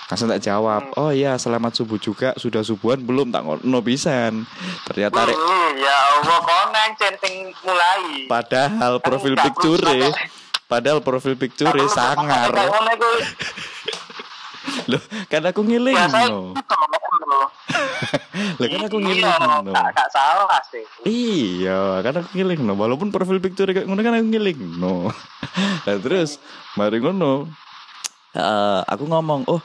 [0.04, 2.36] Langsung tak jawab oh iya selamat subuh juga.
[2.36, 3.32] Sudah subuhan belum?
[3.32, 4.44] Tak ngono pisan.
[4.88, 6.40] Ternyata rek Wih, ya Allah
[6.98, 8.28] centeng mulai?
[8.28, 9.82] Padahal profil nggak picture
[10.64, 13.10] padahal profil picture sangar iku
[14.90, 17.46] loh kan aku ngiling no itu loh.
[18.58, 20.84] Kan aku Iya, ngiling no gak salah sih.
[21.04, 22.72] Iya, kan aku ngiling no.
[22.76, 25.08] Walaupun profil picture kayak ngono kan aku ngiling no.
[25.84, 26.40] Nah terus,
[26.74, 27.48] mari ngono.
[28.34, 29.62] eh, aku ngomong, oh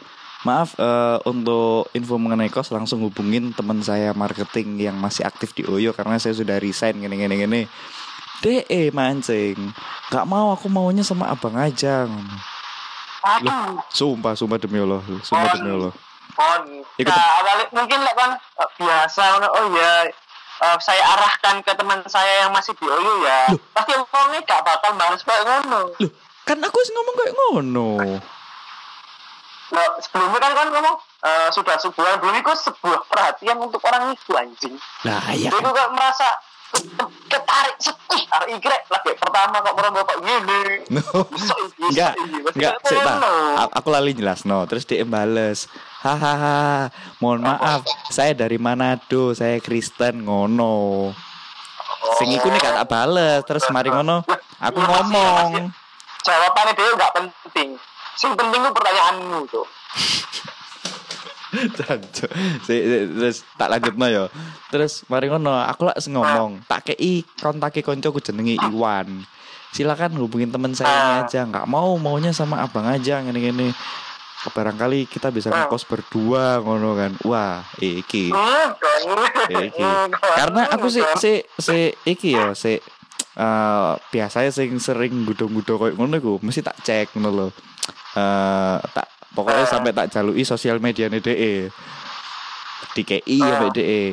[0.47, 5.67] maaf eh, untuk info mengenai kos langsung hubungin teman saya marketing yang masih aktif di
[5.67, 7.62] Oyo karena saya sudah resign gini gini gini.
[8.39, 9.60] DE mancing,
[10.08, 12.08] nggak mau aku maunya sama abang aja.
[13.19, 15.91] aduh Sumpah, sumpah demi Allah, sumpah demi Allah.
[16.39, 16.63] kon
[16.95, 22.47] Ikut- nah mungkin lah kan eh, biasa oh ya eh, saya arahkan ke teman saya
[22.47, 23.60] yang masih di OYO ya.
[23.75, 25.91] Pasti ngomongnya gak bakal balas kayak ngono.
[25.99, 26.12] Loh,
[26.47, 27.89] kan aku sih ngomong kayak ngono.
[29.70, 34.32] Nah, sebelumnya kan kan ngomong eh, sudah sebulan belum itu sebuah perhatian untuk orang itu
[34.34, 35.50] anjing Lah ya.
[35.50, 36.28] Jadi kok merasa
[37.26, 41.02] ketarik setih hari iki rek lagi pertama kok meronggo kok gini No.
[41.84, 42.14] Enggak,
[42.54, 43.16] enggak, kayak sik tak.
[43.16, 43.34] ngono.
[43.58, 44.66] A- Aku lali jelas no.
[44.66, 45.66] Terus dia bales.
[46.00, 51.10] Hahaha, mohon maaf, saya dari Manado, saya Kristen ngono.
[52.16, 54.24] Sing iku nih gak tak bales, terus mari ngono,
[54.58, 55.50] aku Iya, ngomong.
[56.20, 57.70] jawabannya dia nggak penting
[58.15, 59.65] sing penting itu pertanyaanmu tuh.
[61.50, 64.30] Si- si- terus tak lanjut no yo.
[64.69, 69.26] Terus mari ngono, aku lak ngomong, tak kei kontake koncoku jenenge Iwan.
[69.74, 73.74] Silakan hubungin teman saya ini aja, nggak mau maunya sama abang aja gini-gini.
[74.54, 77.12] Barangkali kita bisa ngekos berdua ngono kan.
[77.26, 78.30] Wah, iki.
[79.50, 79.89] Iki.
[80.13, 82.78] Karena aku sih si si iki yo, si
[83.39, 87.48] eh biasanya sing sering gudo-gudo koyo ngono iku mesti tak cek ngono lho.
[88.17, 89.69] Eh tak pokoknya Ah.
[89.69, 91.69] sampai tak jalui sosial media DE.
[92.95, 93.62] Di KI Ah.
[93.62, 94.04] sampai DE.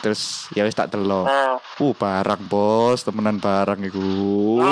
[0.00, 1.26] Terus ya wis tak delok.
[1.26, 1.56] Hmm.
[1.76, 4.64] Uh, barang bos, temenan barang iku.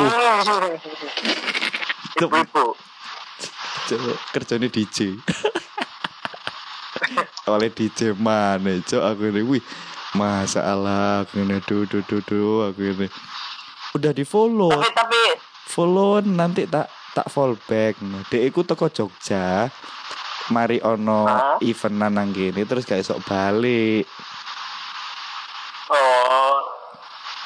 [2.16, 2.72] Ibu-ibu.
[4.72, 5.12] DJ.
[7.53, 9.61] Oleh DJ mana, cok aku ini, wih,
[10.16, 13.07] masalah aku ini, duh, duh, duh, duh, aku ini.
[13.92, 15.20] Udah di follow, tapi tapi
[15.68, 17.94] follow nanti tak tak fallback.
[18.29, 19.70] Dek iku teko Jogja,
[20.50, 21.57] mari ono Hah?
[21.62, 24.05] eventan nang kene terus gak esok balik.
[25.88, 26.59] oh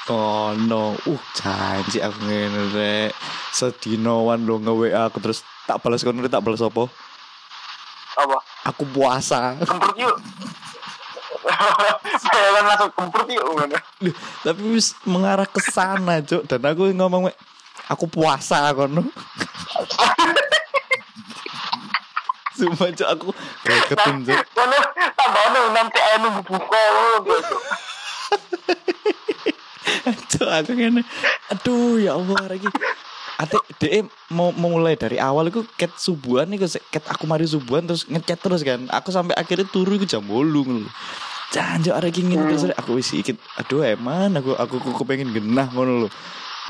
[0.09, 3.13] Oh no, uh janji aku ngene rek.
[3.53, 6.89] Sedinoan lo nge aku terus tak balas kono tak balas apa?
[8.19, 8.39] apa
[8.73, 9.55] Aku puasa.
[9.63, 10.17] kemprut yuk
[12.25, 13.45] saya kan langsung kemprut yuk
[14.43, 16.49] Tapi wis mengarah ke sana, Cuk.
[16.49, 17.37] Dan aku ngomong "Mek,
[17.93, 19.05] aku puasa kono.
[22.59, 23.29] Sumpah Cuk aku
[23.63, 24.39] gregetin Cuk.
[24.51, 24.79] Kono
[25.15, 26.83] tambah ono nanti ayo nunggu buka.
[30.35, 31.07] Cuk aku ngene.
[31.55, 32.67] Aduh ya Allah lagi.
[33.39, 37.47] Ate DM mau mau mulai dari awal itu ket subuhan iku sik ket aku mari
[37.47, 38.91] subuhan terus ngechat terus kan.
[38.91, 40.91] Aku sampai akhirnya turu iku jam 8 ngono.
[41.55, 45.71] Janjo arek iki ngene terus aku wis ikit aduh eman aku aku aku pengen genah
[45.71, 46.09] ngono lho.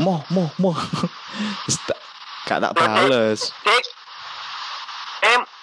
[0.05, 0.77] Moh moh moh.
[2.49, 3.53] Gak tak bales.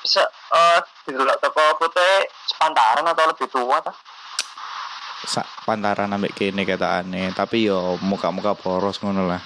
[0.05, 1.97] Em se eh didelok toko foto
[2.45, 3.89] sepantaran atau lebih tua ta?
[5.25, 9.41] Sak pantaran ambek kene katane, tapi yo muka-muka boros ngono lah.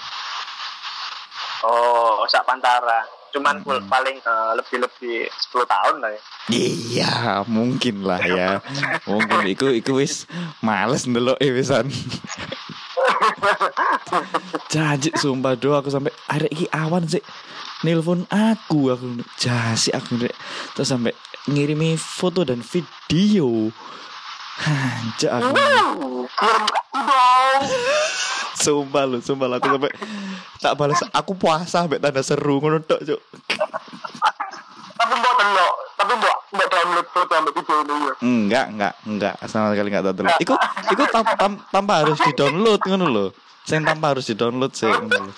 [1.64, 3.08] Oh, sak pantaran.
[3.32, 3.88] Cuman Hmm.
[3.88, 6.22] paling eh, lebih-lebih 10 tahun lah ya.
[6.52, 7.12] Iya,
[7.48, 8.60] mungkin lah ya.
[9.08, 10.28] Mungkin iku iku wis
[10.60, 11.88] males ndelok e wisan.
[14.76, 17.24] Janji sumpah do aku sampai arek iki awan sih
[17.80, 20.36] nelpon aku aku jasi aku Rek.
[20.76, 21.16] terus sampai
[21.48, 23.72] ngirimi foto dan video.
[24.60, 26.28] Hancur aku.
[28.60, 29.92] Sumpah lu, sumpah lu, aku sampai
[30.60, 33.22] tak balas aku puasa sampai tanda seru ngono tok, Cuk.
[35.00, 38.14] Tapi mbok delok, tapi mbok mbok download foto ambek video ini ya.
[38.20, 40.54] Enggak, enggak, enggak, sama sekali enggak tahu Iku
[40.92, 43.26] iku tam- tam- tanpa harus di-download ngono lho.
[43.64, 45.34] Sing tanpa harus di-download sih ngono lho.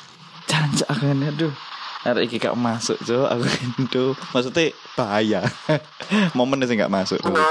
[0.81, 1.53] Ini aduh.
[2.01, 3.29] Arek iki gak masuk, Cuk.
[3.29, 3.45] Aku
[3.77, 5.45] itu maksudnya bahaya.
[6.37, 7.21] Momennya sih gak masuk.
[7.21, 7.37] dulu,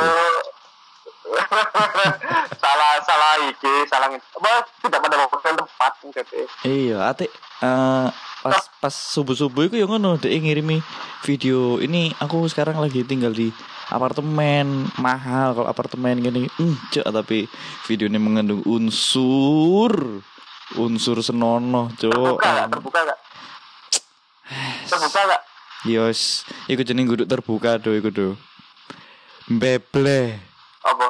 [2.63, 4.51] salah salah iki, salah apa
[4.83, 6.51] tidak pada waktu tepat gitu.
[6.67, 7.31] Iya, ate
[7.63, 8.09] eh,
[8.41, 10.81] pas pas subuh-subuh itu yang ngono dia ngirimi
[11.29, 13.53] video ini aku sekarang lagi tinggal di
[13.93, 17.45] apartemen mahal kalau apartemen gini hmm, cok tapi
[17.85, 20.25] video ini mengandung unsur
[20.81, 22.53] unsur senonoh cok Terbuka?
[22.73, 23.19] Terbuka nggak?
[24.87, 25.43] Terbuka nggak?
[25.89, 28.29] yos ikut jeneng guduk terbuka do ikut do
[29.51, 30.39] Beble.
[30.87, 31.07] Apa?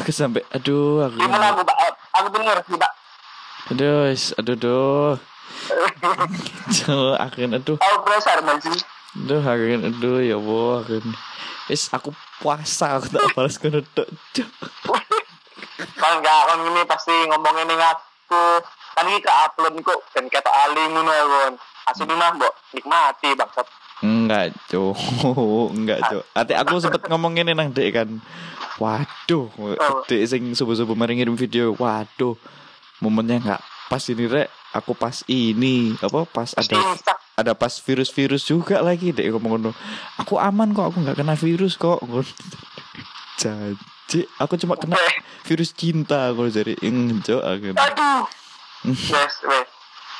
[0.00, 1.20] Aku sampai aduh aku.
[1.20, 1.76] Gimana aku, Pak?
[1.76, 2.92] Eh, Aku denger sih, Pak.
[3.68, 4.08] Aduh,
[4.40, 5.12] aduh, aduh.
[6.72, 7.76] Cuk, akhirnya aduh.
[7.76, 8.72] Aku pressure masih.
[9.20, 11.16] Aduh, akhirnya aduh ya Allah, akhirnya.
[11.68, 14.08] Is aku puasa aku tak balas kono tok.
[14.32, 14.48] Cuk.
[16.00, 18.64] Kan enggak kan ini pasti ngomongin ini aku.
[18.98, 21.54] Kan ini ke upload kok dan kata ali ngono ya, kon.
[21.86, 23.66] Asli mah mbok nikmati bangsat.
[24.02, 24.98] Enggak, Cuk.
[25.78, 26.26] Enggak, Cuk.
[26.34, 28.10] Ati aku sempet ngomong ini nang Dek kan.
[28.82, 29.54] Waduh,
[30.10, 31.78] Dek sing subuh-subuh mari ngirim video.
[31.78, 32.34] Waduh.
[32.98, 34.50] Momennya enggak pas ini, Rek.
[34.74, 36.98] Aku pas ini, apa pas ada
[37.38, 39.70] ada pas virus-virus juga lagi dek ngomong ngono.
[40.20, 42.02] Aku aman kok, aku nggak kena virus kok.
[43.40, 44.98] Jadi aku cuma kena
[45.46, 47.72] virus cinta aku jadi enjo aku.
[47.78, 48.37] Aduh.
[48.86, 49.68] Wes, wes.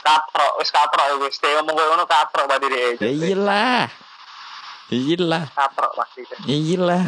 [0.03, 1.39] Katrok, wes katrok wes.
[1.39, 2.89] Dia ngomong koyo ngono katrok berarti dia.
[2.99, 3.87] Ya iyalah.
[4.89, 5.45] Ya iyalah.
[5.55, 6.21] Katrok pasti.
[6.49, 7.05] Ya iyalah.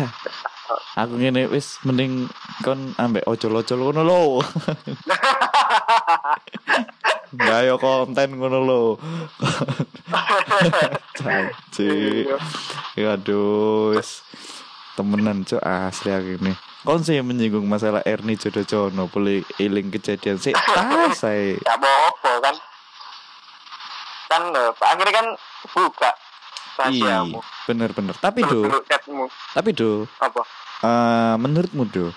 [0.94, 2.30] Aku ngene wis mending
[2.62, 4.22] kon ambek ojol-ojol ngono lho.
[7.50, 8.82] Gayo konten ngono lho.
[11.18, 12.26] Caci.
[12.94, 13.98] Ya aduh.
[13.98, 14.22] wis.
[14.94, 16.69] Temenan cok asli aku ini.
[16.80, 21.60] Kon sih menyinggung masalah Erni Jodojono boleh eling kejadian sih tas saya.
[21.60, 22.54] Ya apa kan.
[24.30, 25.26] Kan eh, akhirnya kan
[25.76, 26.10] buka
[26.88, 27.28] Iya,
[27.68, 28.16] bener-bener.
[28.16, 28.64] Tapi do,
[29.52, 30.40] tapi do, Apa?
[30.80, 32.08] eh menurutmu do,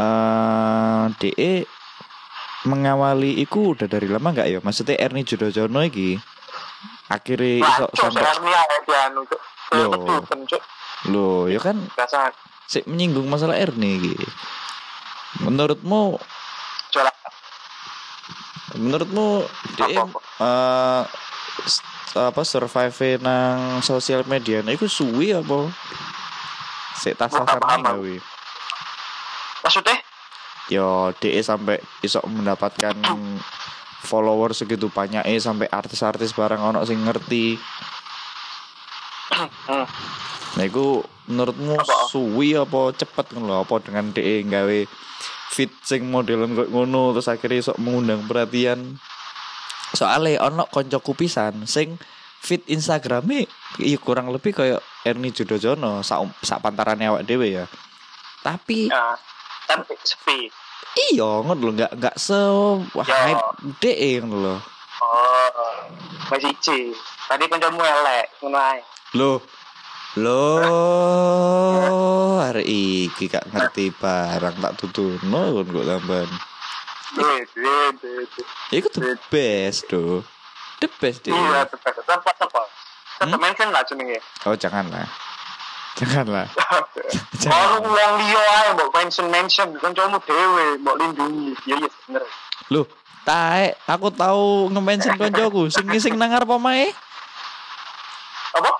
[0.00, 1.68] eh DE
[2.64, 4.58] mengawali iku udah dari lama nggak ya?
[4.64, 6.16] Maksudnya Erni Jodojono iki
[7.12, 8.24] akhirnya iso sampai
[10.48, 10.62] cok.
[11.12, 11.76] lo ya kan
[12.72, 14.16] sik menyinggung masalah Erni iki.
[15.44, 16.16] Menurutmu
[18.72, 19.44] menurutmu
[20.40, 21.02] eh,
[21.68, 25.68] s- apa survive nang sosial media nah iku suwi apa?
[26.96, 27.60] Sik tasan aku.
[27.60, 28.14] gawe.
[29.62, 29.96] Maksudnya?
[30.70, 32.96] Yo, DE sampai iso mendapatkan
[34.00, 37.60] follower segitu banyak eh sampai artis-artis barang ono sing ngerti.
[40.52, 42.12] Nah, iku menurutmu Apa?
[42.12, 44.78] suwi apa cepet ngono apa dengan DE gawe
[45.52, 49.00] fit sing modelan kok ngono terus akhirnya iso mengundang perhatian.
[49.92, 51.96] Soale ono koncoku pisan sing
[52.42, 53.46] fit Instagrame
[53.80, 57.64] iya kurang lebih kayak Erni Jodojono sak sak pantarannya awak dhewe ya.
[58.44, 59.16] Tapi Ya.
[59.68, 60.50] Tapi sepi.
[60.92, 62.36] Iya, ngono lho, enggak enggak se
[63.00, 63.44] hype
[63.80, 64.56] DE ngono lho.
[65.00, 65.88] Oh.
[66.28, 66.92] Masih C.
[67.28, 68.26] Tadi kancamu elek.
[68.44, 68.80] Ngono ae.
[69.16, 69.40] Loh.
[70.20, 71.48] Loh,
[72.44, 75.84] hari iki gak ngerti barang tak tuturno kon kok
[77.16, 77.96] duit.
[77.96, 78.28] duit.
[78.72, 80.20] Iku the best do.
[80.80, 81.32] The best deh.
[81.32, 81.96] Iya, tepat.
[82.04, 82.66] Tepat, tepat.
[83.20, 83.40] Tetep Hmm?
[83.40, 84.18] mention lah jenenge.
[84.44, 84.52] Oh.
[84.52, 85.06] Janganlah.
[85.96, 86.88] Baru
[87.38, 87.84] Jangan.
[87.84, 91.52] uang liyo ae mbok mention mention kancamu dhewe mbok lindungi.
[91.64, 92.24] Iya, iya bener.
[92.68, 92.84] Loh,
[93.22, 96.90] taek, aku tahu nge-mention koncoku sing sing nang ngarep omahe.
[98.56, 98.72] Apa?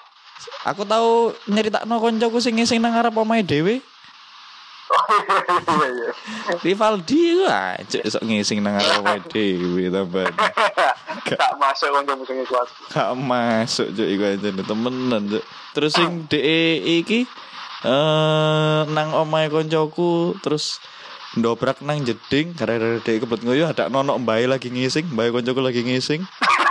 [0.69, 3.83] Aku tahu nyeritakno koncoku sing sing nang ngarep omahe dhewe.
[6.63, 10.35] Rivaldi lah, cek sok ngising nang arep omahe dhewe tambahan.
[11.23, 12.69] Tak masuk kancamu sing kuat.
[12.93, 15.45] Gak masuk cuk iku aja temenan cuk.
[15.73, 17.25] Terus sing DE iki
[17.83, 20.83] eh nang omahe koncoku terus
[21.39, 25.81] ndobrak nang jeding gara-gara DE kebet ngoyo ada nonok mbae lagi ngising, mbae koncoku lagi
[25.87, 26.21] ngising.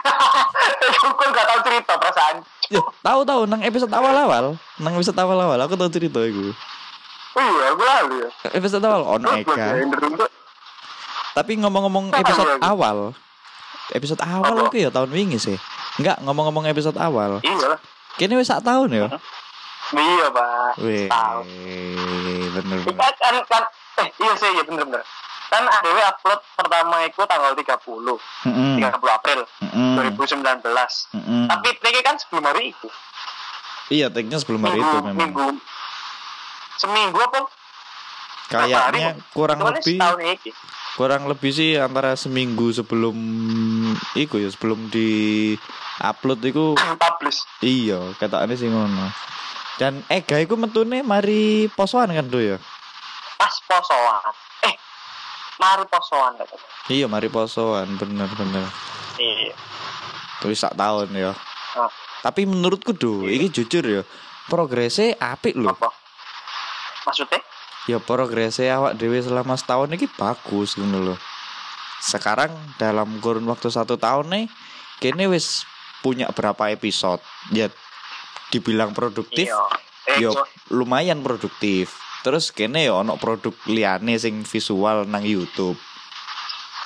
[1.31, 2.35] Gak tau cerita perasaan.
[2.71, 6.55] Ya, tahu tahu nang episode awal-awal, nang episode awal-awal aku tahu cerita iku.
[7.31, 8.29] Oh iya, aku lalu ya.
[8.55, 9.67] Episode awal on Eka.
[11.31, 13.15] Tapi ngomong-ngomong episode awal,
[13.95, 15.55] episode awal itu ya tahun wingi sih.
[15.99, 17.39] Enggak, ngomong-ngomong episode awal.
[17.43, 17.79] Iya.
[18.19, 19.07] Kini wis sak tahun ya.
[19.91, 20.71] Iya, Pak.
[20.79, 21.39] Wih, Tahu.
[22.51, 22.95] bener bener.
[22.95, 23.63] kan, kan,
[23.99, 25.03] eh iya sih, iya bener bener.
[25.51, 27.67] Kan ADW upload pertama itu tanggal 30,
[28.47, 30.63] Mm-mm, 30 April mm-mm, 2019.
[30.63, 31.43] mm-mm.
[31.51, 32.87] Tapi tag kan sebelum hari itu.
[33.91, 35.19] Iya, tagnya sebelum hari itu Minggu, memang.
[35.19, 35.47] minggu
[36.79, 37.39] seminggu apa?
[38.47, 39.99] Kayaknya kurang Itu lebih
[40.91, 43.15] kurang lebih sih antara seminggu sebelum
[44.13, 45.55] iku ya sebelum di
[45.99, 47.43] upload iku Publish.
[47.59, 49.07] iya katanya sih ngono.
[49.75, 52.57] Dan Ega iku metune mari posoan kan tuh ya.
[53.35, 54.31] Pas posoan.
[55.61, 56.33] Mari posoan.
[56.89, 58.65] Iya, mari posoan bener-bener.
[59.21, 59.53] Iya.
[60.41, 61.37] Terus sak tahun ya.
[61.77, 61.89] Ah.
[62.25, 64.01] Tapi menurutku do, ini jujur ya,
[64.49, 65.73] progresnya apik loh.
[65.73, 65.93] Apa?
[67.05, 67.41] Maksudnya?
[67.89, 71.17] Ya progresnya awak dewe selama setahun ini bagus gitu loh.
[72.01, 74.45] Sekarang dalam kurun waktu satu tahun nih,
[75.01, 75.65] kini wis
[76.01, 77.21] punya berapa episode.
[77.53, 77.69] Ya
[78.51, 79.61] dibilang produktif Iya.
[80.11, 80.43] Eh, yo yo.
[80.73, 85.77] lumayan produktif terus kene yo ono produk liane sing visual nang YouTube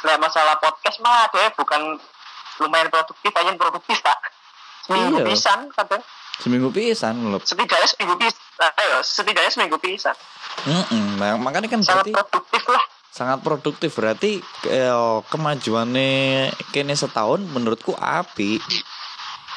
[0.02, 1.98] Lah masalah podcast mah deh bukan
[2.58, 4.20] lumayan produktif aja produktif tak.
[4.82, 5.26] Seminggu Iya.
[5.26, 6.04] pisan kadang.
[6.36, 8.40] seminggu pisan lho Setidaknya seminggu pisan.
[8.76, 10.14] Ayo, setidaknya seminggu pisan.
[10.64, 12.84] Mm-mm, nah, makanya kan Sangat berarti produktif lah.
[13.10, 14.32] sangat produktif berarti
[14.66, 14.92] eh,
[15.26, 16.12] kemajuannya
[16.70, 18.60] kene setahun menurutku api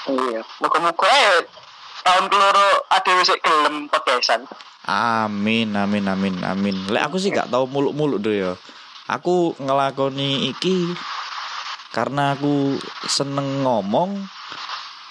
[0.09, 0.41] Iya.
[0.41, 1.23] Ya
[2.05, 4.47] tahun keloro ada wis gelem podcastan.
[4.89, 8.53] amin amin amin amin lek aku sih gak tahu muluk-muluk deh ya
[9.09, 10.93] aku ngelakoni iki
[11.93, 12.77] karena aku
[13.09, 14.17] seneng ngomong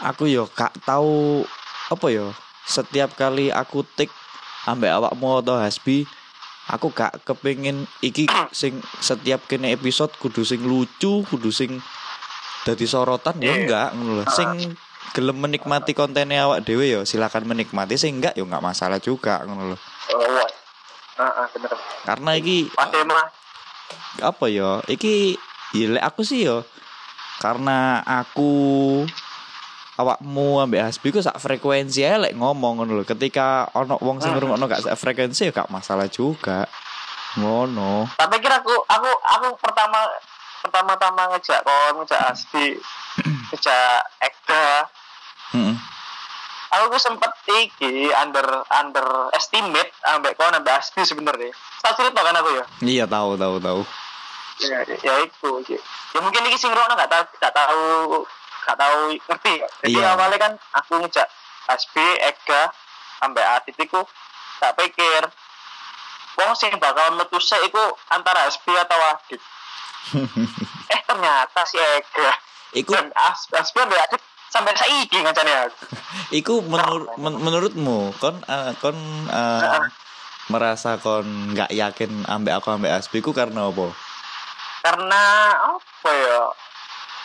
[0.01, 1.45] aku yo gak tahu
[1.89, 2.33] apa yo
[2.65, 4.09] setiap kali aku tik
[4.65, 6.03] ambek awakmu atau hasbi
[6.67, 11.79] aku gak kepengin iki sing setiap kene episode kudu sing lucu kudu sing
[12.67, 13.55] dadi sorotan ya Iya.
[13.63, 14.75] enggak ngono sing
[15.11, 17.95] gelem menikmati kontennya awak dhewe ya silakan menikmati.
[17.95, 19.77] Sing enggak ya enggak masalah juga ngono lho.
[20.11, 20.49] Oh, wah.
[21.17, 21.73] Heeh, bener.
[22.05, 22.57] karena iki
[24.21, 24.79] apa ya?
[24.85, 25.35] Iki
[25.73, 26.61] ya lek aku sih ya
[27.37, 28.51] karena aku
[29.97, 33.03] awakmu ambek Hasbi ku sak frekuensi ae lek ngomong ngono lho.
[33.03, 34.37] Ketika ono wong sing Hmm.
[34.37, 36.69] ngrungokno gak sak frekuensi ya gak masalah juga.
[37.37, 38.09] Ngono.
[38.13, 40.05] Tapi kira aku aku aku pertama
[40.59, 42.77] pertama-tama ngejak kon ngejak Asbi
[43.49, 44.89] ngejak Eka
[45.53, 45.75] Heeh.
[46.67, 51.55] aku ku sempet iki under under estimate ambek kon ambek Asbi sebenarnya.
[51.79, 52.63] Tak cerita kan aku ya?
[52.83, 53.81] Iya tahu tahu tahu.
[54.57, 55.77] Ya, ya itu sih.
[56.11, 57.81] ya mungkin ini sing ngrokno gak tahu gak tahu
[58.65, 59.53] gak tahu ngerti.
[59.85, 60.17] Jadi Iya.
[60.17, 61.29] awalnya kan aku ngejak
[61.69, 62.73] Asbi Ega
[63.21, 64.01] ambek Adit iku
[64.57, 65.23] tak pikir.
[66.37, 69.39] Wong sing bakal metu sik iku antara Asbi atau Adit
[70.87, 72.31] eh ternyata si Ega.
[72.73, 75.77] Iku dan As Asbi ambek Adit sampai saiki ngancane aku.
[76.31, 78.95] Iku menur, men- menurutmu kon eh, kon
[79.31, 79.83] Heeh.
[80.47, 83.91] merasa kon nggak yakin ambek aku ambek Hasbi ku karena apa?
[84.83, 85.23] Karena
[85.75, 86.41] apa ya?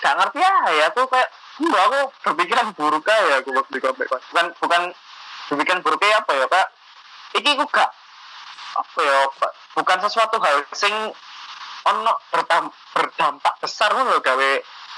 [0.02, 1.30] Gak ngerti ya ya aku kayak
[1.62, 4.82] Mbak aku berpikiran buruk aja aku waktu kompek bukan bukan
[5.46, 6.66] berpikiran buruk ya apa ya kak?
[7.38, 7.90] Iki aku gak
[8.72, 9.18] apa ya
[9.76, 10.90] bukan sesuatu hal sing
[11.83, 14.51] ono berdam- berdampak besar loh gawe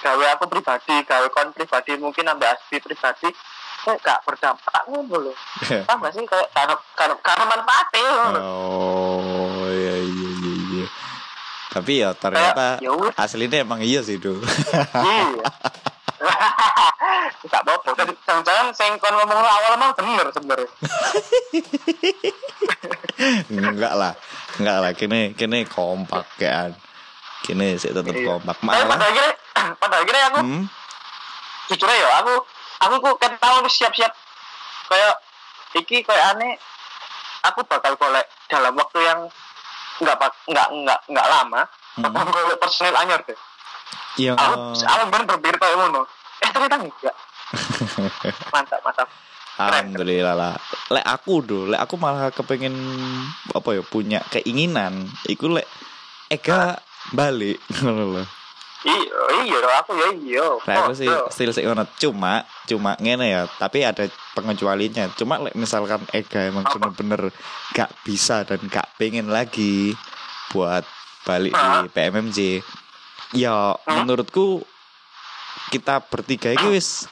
[0.03, 3.32] gawe aku pribadi gawe kon pribadi mungkin ambek asbi pribadi
[3.85, 5.37] kayak gak berdampak ngono loh
[5.85, 8.03] paham gak sih kayak karena karena karena manfaatnya
[8.41, 10.87] oh iya iya iya iya.
[11.74, 14.39] Tapi ya ternyata Kayak, ya aslinya emang iya sih tuh
[14.95, 15.43] Iya.
[17.48, 17.88] Gak apa-apa.
[18.26, 20.68] Jangan-jangan kon ngomong awal emang bener sebenarnya.
[23.50, 24.12] enggak lah
[24.58, 26.74] enggak lah kini kini kompak kan
[27.44, 28.26] kini sih tetap Iya.
[28.26, 29.34] kompak Tapi pada malah akhirnya,
[29.82, 30.64] pada akhirnya aku hmm?
[31.70, 32.34] jujur ya aku
[32.82, 34.12] aku kok kan tahu siap-siap
[34.90, 35.14] kayak
[35.74, 36.58] iki kayak aneh
[37.44, 39.20] aku bakal golek dalam waktu yang
[40.02, 41.62] nggak pak nggak nggak nggak lama
[41.94, 42.10] Hmm.
[42.10, 43.38] bakal golek personil anyar deh
[44.18, 46.06] yang aku aku bener berpikir kayak eh
[46.55, 47.16] ternyata enggak
[48.55, 49.09] mantap mantap
[49.55, 50.55] Alhamdulillah lah.
[50.90, 52.74] Lek aku do, lek aku malah kepengen
[53.55, 55.07] apa ya punya keinginan.
[55.30, 55.66] Iku lek
[56.26, 56.74] Ega
[57.14, 58.24] balik ngono lho.
[58.84, 61.86] iya iya aku ya iya Lek aku sih still sih ngono.
[61.94, 65.07] Cuma cuma ngene ya, tapi ada pengecualinya.
[65.14, 67.30] Cuma lek misalkan Ega emang bener-bener
[67.78, 69.94] gak bisa dan gak pengen lagi
[70.50, 70.82] buat
[71.22, 72.38] balik di PMMJ.
[73.38, 74.66] Ya menurutku
[75.70, 77.07] kita bertiga ini wis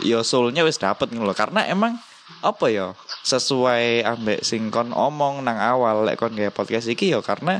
[0.00, 1.32] ya soulnya wis dapet ngono.
[1.36, 1.96] Karena emang
[2.40, 2.94] apa ya
[3.26, 7.58] sesuai ambek sing kon omong nang awal lek kon gawe podcast iki ya karena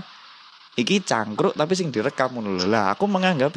[0.79, 2.65] iki cangkruk tapi sing direkam ngono.
[2.67, 3.53] Lah aku menganggap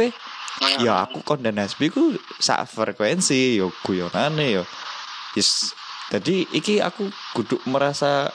[0.53, 0.85] Hmm.
[0.85, 4.63] ya aku kon dan Hasbi ku sak frekuensi yo guyonane yo.
[5.33, 5.73] Yes.
[6.13, 8.29] Jadi iki aku kudu merasa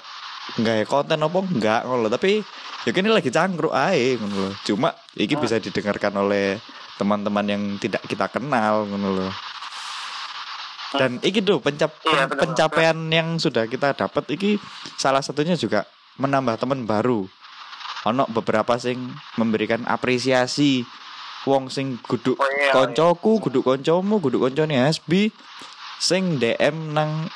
[0.58, 2.42] nggak konten apa enggak ngono tapi
[2.82, 4.50] ya kini lagi cangkruk ae ngono.
[4.66, 5.42] Cuma iki Hmm.
[5.46, 6.58] bisa didengarkan oleh
[6.98, 9.28] teman-teman yang tidak kita kenal ngono lho.
[10.98, 14.56] Dan iki tuh pencap Iya, pencapaian yang sudah kita dapat iki
[14.96, 15.84] salah satunya juga
[16.16, 17.28] menambah teman baru.
[18.08, 18.98] Ono beberapa sing
[19.36, 20.82] memberikan apresiasi.
[21.46, 25.30] Wong sing guduk Oh, iya, koncoku, guduk koncomu, guduk koncone Hasbi
[26.02, 27.30] sing DM nang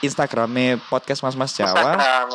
[0.00, 1.94] Instagramnya podcast Mas Mas Jawa.
[1.94, 2.26] Instagram,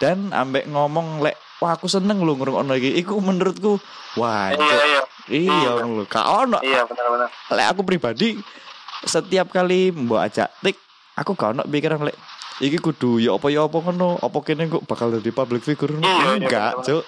[0.00, 2.96] dan ambek ngomong lek wah aku seneng lu ngrungokno iki.
[3.04, 3.78] Iku menurutku
[4.16, 5.70] wah iya iya iya Iya.
[5.80, 8.38] lho gak ono iya benar-benar lek aku pribadi
[9.02, 10.78] setiap kali mbok ajak tik
[11.14, 12.16] aku gak ono pikiran lek
[12.58, 16.04] iki kudu ya apa ya apa ngono apa kene kok bakal jadi public figure ngono.
[16.04, 17.04] Iya, iya, enggak cuk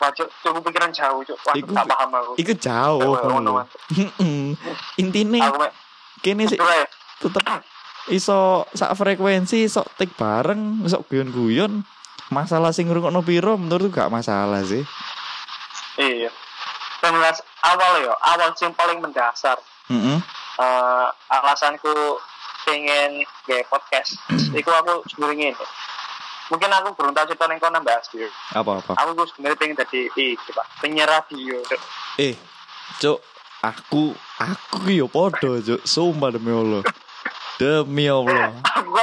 [0.00, 0.32] Wah, Cuk,
[0.64, 1.36] pikiran jauh, Cuk.
[1.44, 2.32] Wah, Iku- gak paham aku.
[2.34, 3.12] iku jauh
[4.96, 5.40] intine
[6.20, 6.88] kene sih ya.
[7.20, 7.44] tetep
[8.08, 11.84] iso sak frekuensi sok tik bareng sok guyon-guyon
[12.28, 14.80] masalah sing ngrungokno piro menurut gak masalah sih
[16.00, 16.30] iya.
[17.00, 19.56] Mas awal ya awal sing paling mendasar.
[19.88, 20.18] Heeh.
[20.60, 22.20] eh alasanku
[22.64, 24.20] pengen gaya podcast.
[24.52, 25.66] Iku aku sebenarnya ini.
[26.50, 27.94] Mungkin aku belum tahu cerita yang kau nambah
[28.58, 28.92] apa apa?
[28.98, 31.62] Aku gue sebenarnya pengen jadi iki pak penyiar radio
[32.18, 32.34] eh
[32.98, 33.22] cuk
[33.62, 35.80] aku aku yo podo cuk.
[35.86, 36.82] Sumpah demi Allah.
[37.60, 38.56] Demi Allah.
[38.64, 38.96] Aku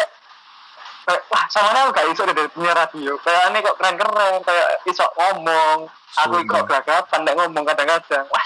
[1.07, 3.15] kayak wah sama aku gak iso dari penyiar radio.
[3.23, 5.87] Kayak ini kok keren keren kayak iso ngomong.
[6.27, 8.27] Aku kok gagapan nek ngomong kadang-kadang.
[8.27, 8.45] Wah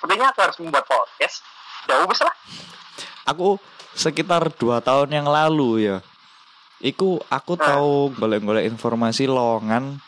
[0.00, 1.44] sepertinya aku harus membuat podcast.
[1.84, 2.32] Ya wes lah.
[3.28, 3.60] Aku
[3.92, 5.96] sekitar dua tahun yang lalu ya.
[6.80, 10.00] Iku aku tahu golek-golek informasi lowongan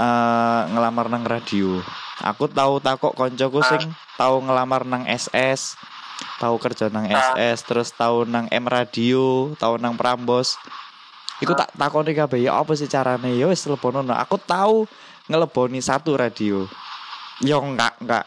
[0.00, 1.84] eh ngelamar nang radio.
[2.24, 5.76] Aku tahu takok koncoku sing tahu ngelamar nang SS,
[6.40, 10.56] tahu kerja nang SS, terus tahu nang M radio, tahu nang Prambos.
[11.44, 13.36] Iku tak takoni kabeh ya apa sih carane?
[13.36, 14.16] Ya wis teleponono.
[14.16, 14.88] Aku tahu
[15.28, 16.64] ngeleboni satu radio.
[17.44, 18.24] Ya enggak enggak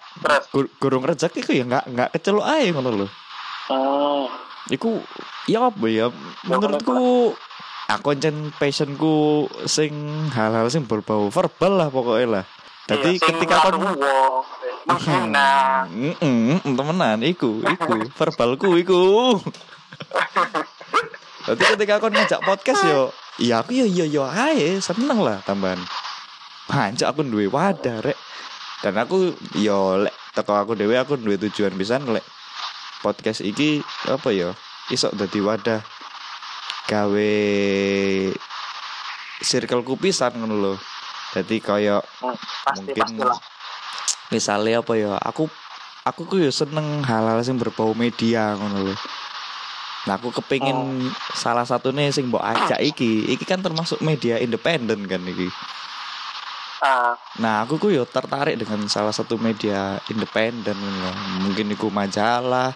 [0.77, 3.07] gurung rezeki ku ya enggak enggak kecelok ae ngono lho.
[3.73, 4.23] hmm.
[4.69, 5.01] Iku
[5.49, 6.13] ya apa ya
[6.45, 7.33] menurutku
[7.89, 9.89] aku encen passionku sing
[10.29, 12.45] hal-hal sing berbau verbal lah pokoknya lah.
[12.89, 13.77] Jadi Iya, ketika kon
[14.85, 19.01] menghina Heeh, temenan iku, iku verbalku iku.
[21.49, 23.09] Jadi ketika kon ngajak podcast yo,
[23.41, 25.81] iya aku yo yo yo ae seneng lah tambahan.
[26.69, 28.13] Pancak aku duwe wadah rek.
[28.85, 32.21] Dan aku yo lek teko aku dhewe aku duwe tujuan pisan lek
[33.01, 34.53] podcast iki apa ya
[34.93, 35.81] iso dadi wadah
[36.85, 37.33] gawe
[39.41, 40.73] circle pisan ngono lho.
[41.33, 43.39] Jadi kayak Hmm, pasti mungkin pasti lah
[44.29, 45.49] misalnya apa ya aku
[46.05, 48.95] aku ku ya seneng hal-hal sing berbau media ngono lho
[50.09, 51.05] nah aku kepingin
[51.37, 53.29] salah satu nih sing mbok ajak iki.
[53.29, 55.53] Iki kan termasuk media independen kan iki.
[56.81, 61.11] Ah, nah aku ku yo tertarik dengan salah satu media independen ngono
[61.43, 62.71] mungkin iku majalah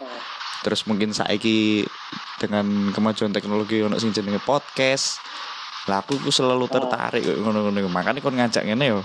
[0.60, 1.88] terus mungkin saiki
[2.36, 5.18] dengan kemajuan teknologi ono sing jenenge podcast.
[5.90, 9.02] Lah aku ku selalu tertarik kok ngono-ngono makanya kon ngajak ngene yo.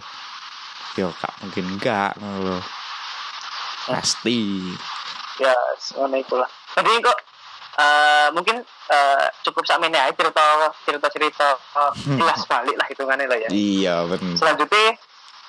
[1.01, 2.59] Yo gak mungkin enggak ngono lho.
[3.89, 4.69] Pasti.
[5.41, 7.19] Ya semuanya itulah jadi kok
[7.79, 8.59] eh, mungkin
[8.89, 10.45] eh, cukup sama ini aja cerita
[10.83, 11.47] cerita cerita
[12.05, 13.49] jelas balik lah hitungannya lah ya.
[13.49, 14.35] Iya bener.
[14.35, 14.87] Selanjutnya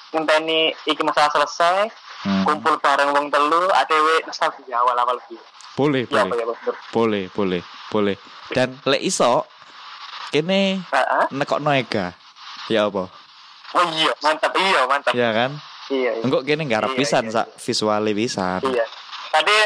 [0.10, 2.44] ngenteni iki masalah selesai Hmm.
[2.44, 5.40] kumpul bareng wong telu ADW nostalgia awal-awal gitu
[5.80, 6.56] boleh ya apa boleh ya
[6.92, 8.16] boleh boleh boleh.
[8.52, 9.48] Dan lek iso
[10.28, 11.24] kene Heeh.
[11.32, 12.12] nekokno ega.
[12.68, 13.08] Ya apa?
[13.72, 14.52] Oh iya mantap.
[14.52, 15.16] Iya mantap.
[15.16, 15.56] Ya kan?
[15.88, 16.24] Iya iya.
[16.28, 18.68] engkau kene ngarep Iya, pisan iya, sak visuale pisan.
[18.68, 18.84] Iya.
[19.32, 19.58] Tadi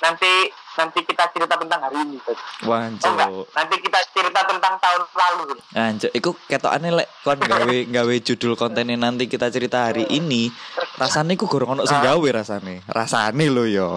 [0.00, 0.32] nanti
[0.80, 2.32] nanti kita cerita tentang hari ini Bud.
[2.32, 7.76] oh enggak wanjo nanti kita cerita tentang tahun lalu Anjo, iku ketokane lek kon gawe
[7.96, 10.50] gawe judul kontennya nanti kita cerita hari ini,
[10.98, 12.82] rasane iku gorong ono sing gawe rasane.
[12.90, 13.88] Rasane lho yo.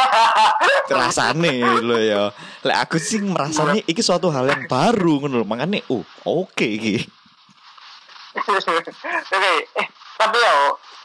[1.00, 2.24] Rasane lho yo.
[2.66, 5.46] Lek aku sih merasane iki suatu hal yang baru ngono lho.
[5.48, 7.00] Makane oh, oke iki.
[9.34, 9.86] oke eh
[10.20, 10.54] tapi ya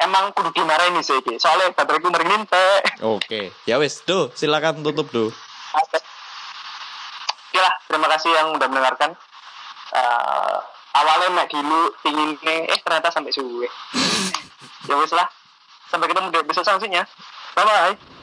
[0.03, 2.75] emang kudu dimarahin sih iki soalnya bateraiku mering teh
[3.05, 3.51] Oke.
[3.67, 5.31] Ya wis, do, silakan tutup do.
[5.75, 9.15] Oke lah, terima kasih yang udah mendengarkan.
[9.95, 10.57] Eh,
[10.95, 13.67] awalnya mek dulu pinginnya, eh ternyata sampai suwe.
[14.89, 15.27] ya wis lah.
[15.87, 17.07] Sampai ketemu di episode selanjutnya.
[17.55, 18.14] Bye bye.